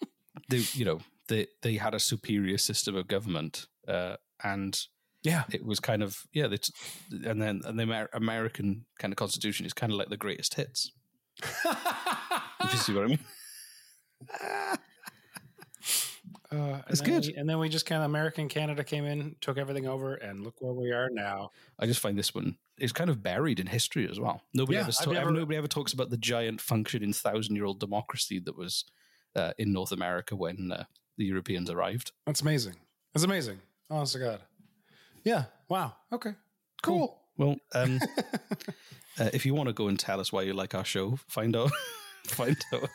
they, 0.48 0.62
you 0.72 0.84
know, 0.84 1.00
they 1.28 1.48
they 1.60 1.76
had 1.76 1.94
a 1.94 2.00
superior 2.00 2.58
system 2.58 2.96
of 2.96 3.08
government, 3.08 3.66
uh, 3.88 4.16
and 4.44 4.78
Yeah. 5.22 5.44
it 5.52 5.64
was 5.64 5.80
kind 5.80 6.02
of 6.02 6.26
yeah. 6.32 6.46
They 6.48 6.56
t- 6.58 6.72
and 7.24 7.40
then 7.40 7.60
and 7.64 7.78
the 7.78 7.82
Amer- 7.84 8.10
American 8.12 8.84
kind 8.98 9.12
of 9.12 9.16
constitution 9.16 9.66
is 9.66 9.72
kind 9.72 9.92
of 9.92 9.98
like 9.98 10.08
the 10.10 10.16
greatest 10.16 10.54
hits. 10.54 10.92
if 11.42 12.72
you 12.72 12.78
see 12.78 12.94
what 12.94 13.04
I 13.04 13.08
mean? 13.08 13.18
Uh, 16.50 16.56
and 16.56 16.84
It's 16.90 17.00
then 17.00 17.08
good. 17.20 17.26
we- 17.28 17.34
and 17.34 17.48
then 17.48 17.58
we 17.58 17.68
just 17.70 17.86
kind 17.86 18.02
of 18.02 18.10
American 18.10 18.46
Canada 18.46 18.84
came 18.84 19.04
in, 19.06 19.36
took 19.40 19.56
everything 19.56 19.86
over, 19.88 20.14
and 20.16 20.44
look 20.44 20.60
where 20.60 20.74
we 20.74 20.92
are 20.92 21.08
now. 21.10 21.50
I 21.78 21.86
just 21.86 22.00
find 22.00 22.18
this 22.18 22.34
one 22.34 22.58
is 22.78 22.92
kind 22.92 23.08
of 23.08 23.22
buried 23.22 23.58
in 23.58 23.66
history 23.68 24.06
as 24.08 24.20
well. 24.20 24.42
Nobody 24.52 24.76
Yeah, 24.76 24.82
ever, 24.82 24.92
ta- 24.92 25.10
never- 25.12 25.30
nobody 25.30 25.56
ever 25.56 25.66
talks 25.66 25.94
about 25.94 26.10
the 26.10 26.18
giant 26.18 26.60
functioning 26.60 27.14
thousand 27.14 27.56
year 27.56 27.64
old 27.64 27.80
democracy 27.80 28.38
that 28.40 28.54
was 28.56 28.84
uh, 29.34 29.52
in 29.56 29.72
North 29.72 29.92
America 29.92 30.36
when 30.36 30.70
uh, 30.72 30.84
the 31.16 31.24
Europeans 31.24 31.70
arrived. 31.70 32.12
That's 32.26 32.42
amazing. 32.42 32.74
That's 33.14 33.24
amazing. 33.24 33.60
Honest 33.90 34.14
to 34.14 34.18
God. 34.18 34.40
Yeah. 35.24 35.44
Wow. 35.68 35.94
Okay. 36.12 36.32
Cool. 36.82 37.18
Well, 37.36 37.56
um, 37.74 37.98
uh, 39.18 39.30
if 39.32 39.46
you 39.46 39.54
want 39.54 39.68
to 39.68 39.72
go 39.72 39.88
and 39.88 39.98
tell 39.98 40.20
us 40.20 40.32
why 40.32 40.42
you 40.42 40.52
like 40.52 40.74
our 40.74 40.84
show, 40.84 41.18
find 41.28 41.56
out, 41.56 41.70
find 42.26 42.56
out. 42.74 42.88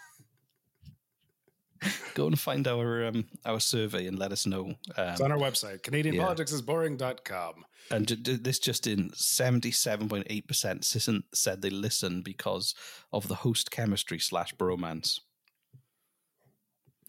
Go 2.15 2.25
and 2.25 2.39
find 2.39 2.67
our 2.67 3.05
um, 3.05 3.25
our 3.45 3.59
survey 3.59 4.07
and 4.07 4.17
let 4.17 4.31
us 4.31 4.45
know. 4.47 4.73
Um, 4.97 5.09
It's 5.09 5.21
on 5.21 5.31
our 5.31 5.37
website, 5.37 5.81
CanadianPoliticsIsBoring.com. 5.81 7.65
And 7.91 8.07
ju- 8.07 8.15
ju- 8.15 8.37
this 8.37 8.57
just 8.59 8.87
in 8.87 9.11
77.8% 9.11 11.23
said 11.33 11.61
they 11.61 11.69
listen 11.69 12.21
because 12.23 12.73
of 13.13 13.27
the 13.27 13.35
host 13.35 13.69
chemistry 13.71 14.17
slash 14.19 14.53
bromance. 14.55 15.19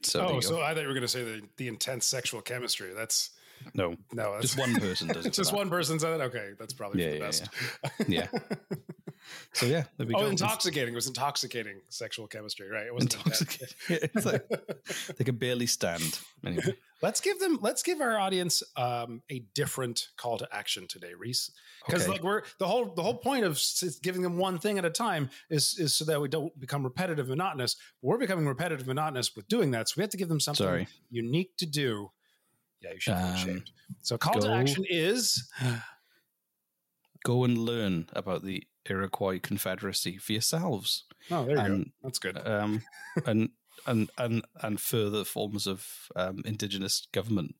So, 0.03 0.27
oh, 0.29 0.41
so 0.41 0.61
I 0.61 0.75
thought 0.75 0.83
you 0.83 0.89
were 0.89 0.95
going 0.95 1.03
to 1.03 1.09
say 1.09 1.25
the, 1.25 1.41
the 1.57 1.69
intense 1.69 2.07
sexual 2.07 2.43
chemistry. 2.43 2.93
That's 2.95 3.31
no, 3.75 3.97
no, 4.13 4.33
that's, 4.33 4.43
just 4.55 4.59
one 4.59 4.75
person 4.77 5.09
does 5.09 5.27
it. 5.27 5.33
just 5.33 5.53
one 5.53 5.71
person 5.71 5.99
said 5.99 6.21
it. 6.21 6.25
Okay, 6.25 6.51
that's 6.59 6.73
probably 6.75 7.03
Yeah, 7.03 7.09
for 7.09 7.13
the 7.13 7.19
yeah, 7.19 8.27
best. 8.27 8.43
yeah. 8.43 8.77
So 9.53 9.67
yeah, 9.67 9.85
there 9.99 10.07
we 10.07 10.15
oh, 10.15 10.21
go. 10.21 10.27
intoxicating. 10.29 10.95
It 10.95 10.97
was 10.97 11.07
intoxicating 11.09 11.81
sexual 11.91 12.27
chemistry, 12.27 12.69
right? 12.71 12.87
It 12.87 12.95
wasn't. 12.95 13.15
Intoxicating. 13.17 13.75
It's 14.15 14.25
like 14.25 14.49
they 15.19 15.25
can 15.25 15.37
barely 15.37 15.67
stand. 15.67 16.19
Anyway, 16.47 16.75
Let's 17.03 17.21
give 17.21 17.39
them. 17.39 17.59
Let's 17.61 17.83
give 17.83 18.01
our 18.01 18.19
audience 18.19 18.63
um, 18.77 19.23
a 19.31 19.41
different 19.55 20.09
call 20.17 20.39
to 20.39 20.49
action 20.51 20.87
today, 20.89 21.13
Reese. 21.17 21.51
Because 21.87 22.03
Okay. 22.03 22.13
like 22.13 22.23
we're 22.23 22.43
the 22.59 22.67
whole 22.67 22.95
the 22.95 23.03
whole 23.03 23.19
point 23.19 23.45
of 23.45 23.61
giving 24.03 24.23
them 24.23 24.37
one 24.39 24.59
thing 24.59 24.79
at 24.79 24.85
a 24.85 24.91
time 24.91 25.31
is 25.51 25.77
is 25.79 25.95
so 25.95 26.05
that 26.07 26.21
we 26.21 26.29
don't 26.29 26.59
become 26.59 26.83
repetitive, 26.83 27.29
monotonous. 27.29 27.77
We're 28.03 28.19
becoming 28.19 28.47
repetitive, 28.47 28.87
monotonous 28.87 29.37
with 29.37 29.47
doing 29.49 29.73
that. 29.73 29.89
So 29.89 29.95
we 29.99 30.03
have 30.03 30.11
to 30.11 30.17
give 30.17 30.29
them 30.29 30.41
something 30.41 30.65
Sorry. 30.67 30.89
unique 31.11 31.57
to 31.59 31.67
do. 31.67 32.11
Yeah, 32.81 32.93
you 32.93 33.01
should 33.01 33.15
feel 33.17 33.25
Um, 33.27 33.35
ashamed. 33.35 33.71
So 34.03 34.19
call 34.19 34.41
to 34.41 34.51
action 34.53 34.85
is 34.89 35.49
go 37.25 37.45
and 37.45 37.59
learn 37.59 38.09
about 38.13 38.45
the 38.45 38.65
Iroquois 38.89 39.39
Confederacy 39.41 40.17
for 40.19 40.33
yourselves. 40.33 41.05
oh, 41.31 41.45
there 41.45 41.57
you 41.57 41.61
And, 41.63 41.85
go. 41.87 41.91
That's 42.05 42.19
good. 42.19 42.39
Um, 42.47 42.83
and 43.27 43.51
and 43.87 44.11
and 44.19 44.45
and 44.63 44.81
further 44.81 45.25
forms 45.25 45.67
of 45.67 45.87
um, 46.17 46.43
indigenous 46.45 47.07
government 47.13 47.55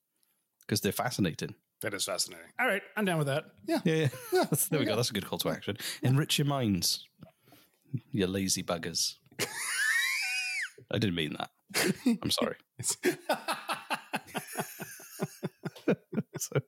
because 0.61 0.81
they're 0.81 0.93
fascinating. 0.93 1.55
That 1.81 1.95
is 1.95 2.05
fascinating. 2.05 2.49
All 2.59 2.67
right, 2.67 2.83
I'm 2.97 3.05
down 3.05 3.19
with 3.19 3.27
that. 3.29 3.45
Yeah, 3.67 3.81
Yeah, 3.85 3.95
yeah. 3.95 4.09
That's- 4.33 4.69
there 4.71 4.81
we 4.81 4.87
go. 4.87 4.97
That's 4.97 5.11
a 5.11 5.13
good 5.13 5.27
call 5.27 5.39
to 5.41 5.51
action. 5.51 5.77
Enrich 6.03 6.39
your 6.39 6.47
minds, 6.47 7.07
you 8.11 8.27
lazy 8.27 8.63
buggers. 8.63 9.15
I 10.91 10.99
didn't 10.99 11.15
mean 11.17 11.37
that. 11.39 11.51
I'm 12.23 12.31
sorry. 12.31 12.57
so, 16.41 16.61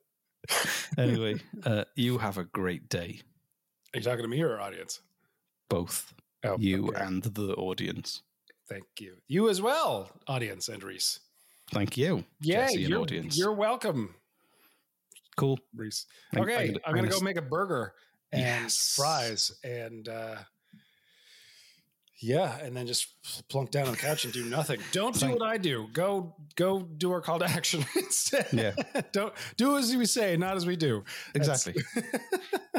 anyway, 0.97 1.35
uh, 1.65 1.83
you 1.95 2.17
have 2.17 2.37
a 2.37 2.43
great 2.43 2.89
day, 2.89 3.21
Are 3.93 3.97
you 3.99 4.03
talking 4.03 4.23
to 4.23 4.27
me 4.27 4.41
or 4.41 4.53
our 4.53 4.61
audience? 4.61 5.01
both 5.69 6.13
Oh, 6.43 6.57
you 6.59 6.87
okay. 6.89 7.01
and 7.03 7.21
the 7.23 7.53
audience. 7.55 8.23
Thank 8.67 8.85
you. 8.99 9.17
You 9.27 9.47
as 9.49 9.61
well, 9.61 10.09
audience 10.27 10.69
and 10.69 10.81
Reese. 10.83 11.19
Thank 11.71 11.97
you, 11.97 12.23
Yeah, 12.41 12.69
you're, 12.71 12.99
audience. 13.01 13.37
you're 13.37 13.53
welcome, 13.53 14.15
cool. 15.37 15.59
Reese. 15.75 16.05
Okay, 16.35 16.55
I'm 16.69 16.75
I'm 16.85 16.95
gonna- 16.95 17.07
gonna, 17.07 17.19
go 17.19 17.19
make 17.23 17.37
a 17.37 17.41
burger 17.41 17.93
and 18.31 18.41
Yes. 18.41 18.93
fries 18.95 19.51
and 19.63 20.07
uh 20.09 20.37
yeah, 22.21 22.57
and 22.59 22.75
then 22.75 22.87
just 22.87 23.07
plunk 23.49 23.71
down 23.71 23.87
on 23.87 23.91
the 23.93 23.97
couch 23.97 24.25
and 24.25 24.33
do 24.33 24.45
nothing. 24.45 24.79
Don't 24.91 25.17
do 25.19 25.31
what 25.31 25.41
I 25.41 25.57
do. 25.57 25.87
Go 25.93 26.35
go 26.55 26.81
do 26.81 27.11
our 27.11 27.21
call 27.21 27.39
to 27.39 27.45
action 27.45 27.83
instead. 27.95 28.47
Yeah. 28.51 28.73
Don't 29.11 29.33
do 29.57 29.77
as 29.77 29.95
we 29.95 30.05
say, 30.05 30.37
not 30.37 30.55
as 30.55 30.65
we 30.65 30.75
do. 30.75 31.03
Exactly. 31.35 31.75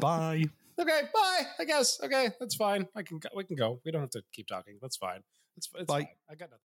Bye. 0.00 0.44
okay, 0.78 1.00
bye. 1.12 1.42
I 1.58 1.64
guess. 1.64 2.00
Okay, 2.02 2.30
that's 2.38 2.54
fine. 2.54 2.86
I 2.96 3.02
can. 3.02 3.18
Go, 3.18 3.28
we 3.34 3.44
can 3.44 3.56
go. 3.56 3.80
We 3.84 3.90
don't 3.90 4.00
have 4.02 4.10
to 4.10 4.22
keep 4.32 4.46
talking. 4.46 4.78
That's 4.80 4.96
fine. 4.96 5.22
It's, 5.56 5.68
it's 5.74 5.86
Bye. 5.86 6.00
fine. 6.00 6.08
I 6.30 6.34
got 6.34 6.50
nothing. 6.50 6.71